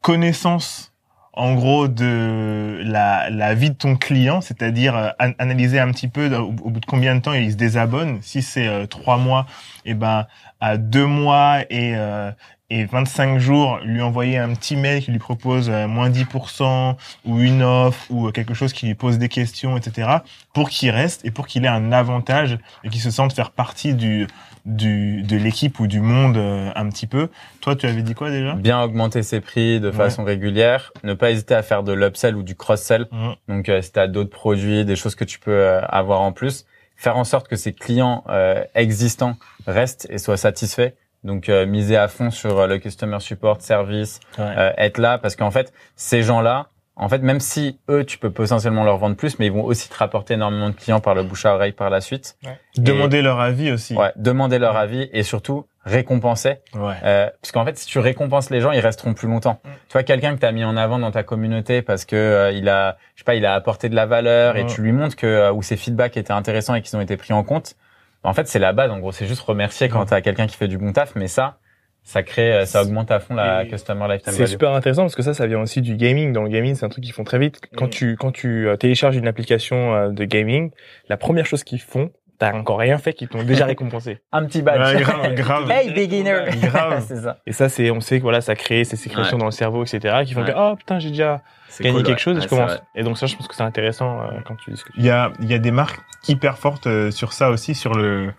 connaissance 0.00 0.91
en 1.34 1.54
gros 1.54 1.88
de 1.88 2.80
la, 2.84 3.30
la 3.30 3.54
vie 3.54 3.70
de 3.70 3.74
ton 3.74 3.96
client, 3.96 4.40
c'est-à-dire 4.40 4.96
euh, 4.96 5.08
an- 5.18 5.32
analyser 5.38 5.80
un 5.80 5.90
petit 5.90 6.08
peu 6.08 6.34
au, 6.36 6.50
bout 6.52 6.80
de 6.80 6.86
combien 6.86 7.14
de 7.14 7.20
temps 7.20 7.32
il 7.32 7.50
se 7.52 7.56
désabonne. 7.56 8.18
Si 8.22 8.42
c'est 8.42 8.66
euh, 8.66 8.86
trois 8.86 9.16
mois, 9.16 9.46
et 9.84 9.94
ben 9.94 10.26
à 10.60 10.76
deux 10.76 11.06
mois 11.06 11.60
et 11.70 11.94
euh, 11.96 12.30
et 12.72 12.84
25 12.84 13.38
jours, 13.38 13.78
lui 13.84 14.00
envoyer 14.00 14.38
un 14.38 14.54
petit 14.54 14.76
mail 14.76 15.02
qui 15.02 15.10
lui 15.10 15.18
propose 15.18 15.68
euh, 15.70 15.86
moins 15.86 16.10
10% 16.10 16.96
ou 17.26 17.40
une 17.40 17.62
offre 17.62 18.06
ou 18.10 18.28
euh, 18.28 18.30
quelque 18.32 18.54
chose 18.54 18.72
qui 18.72 18.86
lui 18.86 18.94
pose 18.94 19.18
des 19.18 19.28
questions, 19.28 19.76
etc. 19.76 20.08
pour 20.54 20.70
qu'il 20.70 20.90
reste 20.90 21.24
et 21.24 21.30
pour 21.30 21.46
qu'il 21.46 21.64
ait 21.64 21.68
un 21.68 21.92
avantage 21.92 22.58
et 22.84 22.88
qu'il 22.88 23.00
se 23.00 23.10
sente 23.10 23.32
faire 23.32 23.50
partie 23.50 23.94
du 23.94 24.26
du 24.64 25.22
de 25.22 25.36
l'équipe 25.36 25.80
ou 25.80 25.86
du 25.86 26.00
monde 26.00 26.36
euh, 26.36 26.70
un 26.74 26.88
petit 26.88 27.06
peu. 27.06 27.28
Toi, 27.60 27.76
tu 27.76 27.86
avais 27.86 28.02
dit 28.02 28.14
quoi 28.14 28.30
déjà? 28.30 28.54
Bien 28.54 28.80
augmenter 28.80 29.22
ses 29.22 29.40
prix 29.40 29.80
de 29.80 29.90
façon 29.90 30.24
régulière. 30.24 30.92
Ne 31.02 31.14
pas 31.14 31.30
hésiter 31.30 31.54
à 31.54 31.62
faire 31.62 31.82
de 31.82 31.92
l'upsell 31.92 32.36
ou 32.36 32.42
du 32.42 32.54
cross-sell. 32.54 33.06
Mhm. 33.10 33.34
Donc, 33.48 33.68
euh, 33.68 33.82
si 33.82 33.92
tu 33.92 33.98
as 33.98 34.06
d'autres 34.06 34.30
produits, 34.30 34.84
des 34.84 34.96
choses 34.96 35.14
que 35.14 35.24
tu 35.24 35.38
peux 35.38 35.50
euh, 35.50 35.80
avoir 35.86 36.20
en 36.20 36.32
plus, 36.32 36.64
faire 36.96 37.16
en 37.16 37.24
sorte 37.24 37.48
que 37.48 37.56
ces 37.56 37.72
clients 37.72 38.24
euh, 38.28 38.64
existants 38.74 39.36
restent 39.66 40.06
et 40.10 40.18
soient 40.18 40.36
satisfaits. 40.36 40.92
Donc, 41.24 41.48
euh, 41.48 41.66
miser 41.66 41.96
à 41.96 42.08
fond 42.08 42.30
sur 42.30 42.58
euh, 42.58 42.66
le 42.66 42.78
customer 42.78 43.20
support, 43.20 43.60
service, 43.60 44.20
Ouais. 44.38 44.44
euh, 44.58 44.72
être 44.76 44.98
là, 44.98 45.18
parce 45.18 45.36
qu'en 45.36 45.50
fait, 45.50 45.72
ces 45.96 46.22
gens-là, 46.22 46.66
en 46.96 47.08
fait, 47.08 47.18
même 47.22 47.40
si 47.40 47.78
eux, 47.88 48.04
tu 48.04 48.18
peux 48.18 48.30
potentiellement 48.30 48.84
leur 48.84 48.98
vendre 48.98 49.16
plus, 49.16 49.38
mais 49.38 49.46
ils 49.46 49.52
vont 49.52 49.64
aussi 49.64 49.88
te 49.88 49.96
rapporter 49.96 50.34
énormément 50.34 50.68
de 50.68 50.74
clients 50.74 51.00
par 51.00 51.14
le 51.14 51.22
bouche 51.22 51.46
à 51.46 51.54
oreille 51.54 51.72
par 51.72 51.88
la 51.90 52.00
suite. 52.02 52.36
Demander 52.76 53.22
leur 53.22 53.40
avis 53.40 53.72
aussi. 53.72 53.94
Ouais, 53.96 54.12
demander 54.16 54.58
leur 54.58 54.76
avis 54.76 55.08
et 55.12 55.22
surtout 55.22 55.64
récompenser. 55.84 56.56
Ouais. 56.74 56.94
Euh, 57.02 57.28
parce 57.40 57.50
qu'en 57.52 57.64
fait, 57.64 57.78
si 57.78 57.86
tu 57.86 57.98
récompenses 57.98 58.50
les 58.50 58.60
gens, 58.60 58.72
ils 58.72 58.80
resteront 58.80 59.14
plus 59.14 59.26
longtemps. 59.28 59.60
Mm. 59.64 59.68
Tu 59.88 59.92
vois, 59.94 60.02
quelqu'un 60.02 60.34
que 60.34 60.40
tu 60.40 60.46
as 60.46 60.52
mis 60.52 60.64
en 60.64 60.76
avant 60.76 60.98
dans 60.98 61.10
ta 61.10 61.22
communauté 61.22 61.82
parce 61.82 62.04
que 62.04 62.14
euh, 62.16 62.52
il 62.52 62.68
a, 62.68 62.96
je 63.14 63.20
sais 63.20 63.24
pas, 63.24 63.34
il 63.36 63.46
a 63.46 63.54
apporté 63.54 63.88
de 63.88 63.94
la 63.96 64.06
valeur 64.06 64.56
et 64.56 64.64
Mm. 64.64 64.66
tu 64.68 64.82
lui 64.82 64.92
montres 64.92 65.16
que 65.16 65.26
euh, 65.26 65.52
ou 65.52 65.62
ses 65.62 65.76
feedbacks 65.76 66.16
étaient 66.16 66.32
intéressants 66.32 66.74
et 66.74 66.82
qu'ils 66.82 66.96
ont 66.96 67.00
été 67.00 67.16
pris 67.16 67.32
en 67.32 67.42
compte. 67.42 67.74
En 68.24 68.32
fait, 68.34 68.46
c'est 68.48 68.58
la 68.58 68.72
base. 68.72 68.90
En 68.90 68.98
gros, 68.98 69.12
c'est 69.12 69.26
juste 69.26 69.42
remercier 69.42 69.88
quand 69.88 70.04
tu 70.06 70.14
as 70.14 70.20
quelqu'un 70.20 70.46
qui 70.46 70.56
fait 70.56 70.68
du 70.68 70.78
bon 70.78 70.92
taf, 70.92 71.14
mais 71.16 71.26
ça, 71.28 71.58
ça 72.04 72.22
crée, 72.22 72.52
euh, 72.52 72.64
ça 72.66 72.82
augmente 72.82 73.10
à 73.10 73.20
fond 73.20 73.34
la 73.34 73.64
customer 73.64 74.06
lifetime 74.08 74.32
C'est 74.32 74.46
super 74.46 74.70
intéressant 74.72 75.02
parce 75.02 75.14
que 75.14 75.22
ça, 75.22 75.34
ça 75.34 75.46
vient 75.46 75.60
aussi 75.60 75.80
du 75.82 75.96
gaming. 75.96 76.32
Dans 76.32 76.42
le 76.42 76.48
gaming, 76.48 76.74
c'est 76.74 76.84
un 76.84 76.88
truc 76.88 77.04
qu'ils 77.04 77.12
font 77.12 77.24
très 77.24 77.38
vite. 77.38 77.60
Quand 77.76 77.86
Mm. 77.86 77.90
tu 77.90 78.16
quand 78.16 78.32
tu 78.32 78.68
euh, 78.68 78.76
télécharges 78.76 79.16
une 79.16 79.28
application 79.28 79.94
euh, 79.94 80.08
de 80.10 80.24
gaming, 80.24 80.70
la 81.08 81.16
première 81.16 81.46
chose 81.46 81.64
qu'ils 81.64 81.80
font, 81.80 82.10
t'as 82.38 82.52
encore 82.54 82.78
rien 82.78 82.98
fait 82.98 83.12
qui 83.12 83.28
t'ont 83.28 83.42
déjà 83.44 83.66
récompensé. 83.66 84.18
Un 84.32 84.44
petit 84.46 84.62
badge. 84.62 84.94
Ouais, 84.96 85.02
grave, 85.02 85.34
grave. 85.36 85.70
hey, 85.70 85.92
beginner. 85.92 86.44
Grave. 86.62 87.04
c'est 87.06 87.20
ça. 87.20 87.38
Et 87.46 87.52
ça, 87.52 87.68
c'est, 87.68 87.90
on 87.90 88.00
sait 88.00 88.18
que 88.18 88.22
voilà, 88.22 88.40
ça 88.40 88.54
crée 88.54 88.84
ces 88.84 88.96
sécrétions 88.96 89.34
Ouais. 89.36 89.40
dans 89.40 89.46
le 89.46 89.50
cerveau, 89.52 89.84
etc., 89.84 90.22
qui 90.24 90.34
font 90.34 90.40
Ouais. 90.42 90.52
que, 90.52 90.56
oh 90.56 90.74
putain, 90.76 90.98
j'ai 90.98 91.10
déjà 91.10 91.40
gagné 91.80 91.94
cool, 91.94 92.02
quelque 92.02 92.16
ouais. 92.16 92.18
chose 92.18 92.36
et 92.36 92.38
Ouais, 92.40 92.44
je 92.44 92.48
commence. 92.48 92.70
vrai. 92.70 92.80
Et 92.96 93.02
donc 93.04 93.18
ça, 93.18 93.26
je 93.26 93.36
pense 93.36 93.46
que 93.48 93.54
c'est 93.54 93.62
intéressant 93.62 94.20
euh, 94.22 94.40
quand 94.44 94.56
tu 94.56 94.70
discutes. 94.70 94.94
Il 94.98 95.04
y 95.04 95.10
a, 95.10 95.32
il 95.40 95.48
y 95.50 95.54
a 95.54 95.58
des 95.58 95.70
marques 95.70 96.00
hyper 96.28 96.58
fortes 96.58 96.86
euh, 96.86 97.10
sur 97.10 97.32
ça 97.32 97.50
aussi, 97.50 97.74
sur 97.74 97.94
le, 97.94 98.32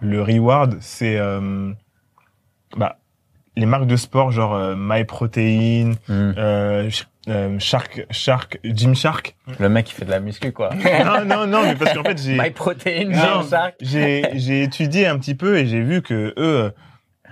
le 0.00 0.22
reward. 0.22 0.76
C'est 0.80 1.16
euh, 1.16 1.72
bah, 2.76 2.98
les 3.56 3.66
marques 3.66 3.86
de 3.86 3.96
sport, 3.96 4.30
genre 4.30 4.54
euh, 4.54 4.74
MyProtein, 4.76 5.92
Mm. 6.08 6.32
euh, 6.38 6.88
Sh- 6.88 7.04
euh, 7.28 7.58
Shark, 7.58 8.06
Shark, 8.10 8.58
Gymshark. 8.64 9.36
Le 9.58 9.68
mec 9.68 9.86
qui 9.86 9.94
fait 9.94 10.04
de 10.04 10.10
la 10.10 10.20
muscu, 10.20 10.52
quoi. 10.52 10.70
non, 11.04 11.24
non, 11.24 11.46
non, 11.46 11.62
mais 11.62 11.74
parce 11.76 11.92
qu'en 11.92 12.02
fait, 12.02 12.20
j'ai... 12.20 12.36
My 12.40 12.50
protein, 12.50 13.04
Non, 13.10 13.48
Shark. 13.48 13.74
j'ai 13.80 14.30
j'ai 14.34 14.62
étudié 14.62 15.06
un 15.06 15.18
petit 15.18 15.34
peu 15.34 15.58
et 15.58 15.66
j'ai 15.66 15.80
vu 15.82 16.02
que 16.02 16.34
eux 16.36 16.72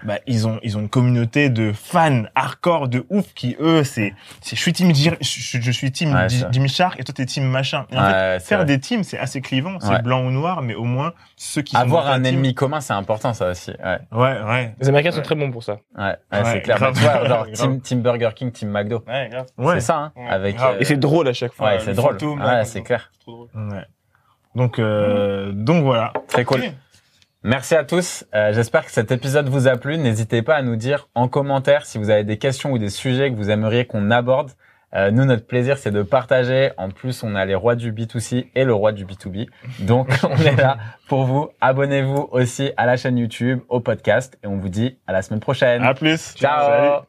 bah, 0.05 0.19
ils 0.27 0.47
ont 0.47 0.59
ils 0.63 0.77
ont 0.77 0.81
une 0.81 0.89
communauté 0.89 1.51
de 1.51 1.73
fans 1.73 2.23
hardcore 2.35 2.89
de 2.89 3.05
ouf 3.11 3.33
qui 3.35 3.57
eux 3.61 3.85
c'est 3.85 4.15
c'est 4.41 4.57
je 4.57 4.61
suis 4.61 4.73
team 4.73 4.93
je, 4.95 5.11
je 5.21 5.71
suis 5.71 5.93
team 5.93 6.15
Ouais. 6.15 6.27
Jimmy 6.51 6.69
Shark 6.69 6.99
et 6.99 7.05
toi 7.05 7.15
t'es 7.15 7.27
team 7.27 7.45
machin 7.45 7.87
et 7.91 7.97
en 7.97 8.01
fait 8.07 8.13
Ouais, 8.13 8.37
c'est 8.41 8.47
faire 8.49 8.59
vrai. 8.59 8.67
des 8.67 8.81
teams 8.81 9.05
c'est 9.05 9.19
assez 9.19 9.41
clivant 9.41 9.79
c'est 9.81 9.89
Ouais. 9.91 10.03
blanc 10.03 10.25
ou 10.27 10.31
noir 10.31 10.63
mais 10.63 10.75
au 10.75 10.85
moins 10.85 11.13
ceux 11.37 11.63
qui 11.63 11.77
Avoir 11.77 12.07
un 12.09 12.17
team- 12.23 12.35
ennemi 12.35 12.55
commun, 12.55 12.81
c'est 12.83 12.93
important, 12.93 13.33
ça 13.33 13.49
aussi. 13.51 13.71
Ouais, 13.83 13.99
ouais 14.13 14.43
ouais 14.43 14.75
Les 14.79 14.89
Américains 14.91 15.11
sont 15.13 15.23
très 15.23 15.35
bons 15.35 15.51
pour 15.51 15.63
ça. 15.63 15.79
ouais, 15.97 16.05
ouais, 16.05 16.15
Ouais, 16.33 16.45
c'est 16.45 16.61
clair. 16.61 16.77
grave. 16.79 17.27
Genre 17.27 17.47
team, 17.53 17.81
team 17.81 18.03
Burger 18.03 18.29
King, 18.37 18.53
Team 18.53 18.69
McDo. 18.71 19.03
Ouais, 19.09 19.29
grave. 19.31 19.47
ouais 19.57 19.75
C'est 19.77 19.87
ça, 19.87 19.97
hein, 19.97 20.13
Ouais, 20.17 20.29
avec. 20.29 20.57
grave. 20.57 20.77
Et 20.81 20.85
c'est 20.85 20.99
drôle 20.99 21.29
à 21.29 21.33
chaque 21.33 21.55
fois. 21.55 21.69
Ouais, 21.69 21.77
euh, 21.77 21.79
c'est 21.81 21.91
le 21.91 21.97
drôle. 21.97 22.17
Ouais, 22.41 22.65
c'est 22.67 22.83
clair. 22.83 23.11
Trop 23.21 23.49
drôle. 23.53 23.73
ouais 23.73 23.85
donc 24.55 24.79
euh, 24.79 25.53
donc 25.53 25.85
voilà 25.85 26.13
Très 26.29 26.45
cool. 26.45 26.61
Merci 27.43 27.75
à 27.75 27.85
tous. 27.85 28.25
Euh, 28.35 28.53
J'espère 28.53 28.85
que 28.85 28.93
cet 28.93 29.11
épisode 29.11 29.49
vous 29.49 29.67
a 29.67 29.77
plu. 29.77 29.97
N'hésitez 29.97 30.43
pas 30.43 30.57
à 30.57 30.63
nous 30.63 30.77
dire 30.77 31.09
en 31.15 31.29
commentaire 31.29 31.87
si 31.87 31.97
vous 31.99 32.11
avez 32.11 32.25
des 32.25 32.37
questions 32.37 32.73
ou 32.73 32.79
des 32.79 32.91
sujets 32.91 33.31
que 33.31 33.37
vous 33.37 33.51
aimeriez 33.51 33.87
qu'on 33.87 34.11
aborde. 34.11 34.51
Euh, 34.95 35.11
nous, 35.11 35.25
notre 35.25 35.47
plaisir, 35.47 35.79
c'est 35.79 35.93
de 35.93 36.03
partager. 36.03 36.73
En 36.77 36.91
plus, 36.91 37.23
on 37.23 37.35
a 37.37 37.45
les 37.45 37.55
rois 37.55 37.77
du 37.77 37.93
B2C 37.93 38.49
et 38.55 38.65
le 38.65 38.75
roi 38.75 38.93
du 38.93 39.07
B2B. 39.07 39.49
Donc, 39.81 40.09
on 40.25 40.37
est 40.37 40.57
là 40.57 40.79
pour 41.09 41.25
vous. 41.25 41.49
Abonnez-vous 41.61 42.29
aussi 42.33 42.73
à 42.77 42.87
la 42.87 42.97
chaîne 42.97 43.17
YouTube, 43.17 43.61
au 43.69 43.81
podcast. 43.81 44.37
Et 44.43 44.47
on 44.47 44.57
vous 44.57 44.69
dit 44.69 44.99
à 45.07 45.13
la 45.13 45.23
semaine 45.23 45.41
prochaine. 45.41 45.83
à 45.83 45.95
plus 45.95 46.35
Ciao 46.35 46.67
Salut. 46.67 47.07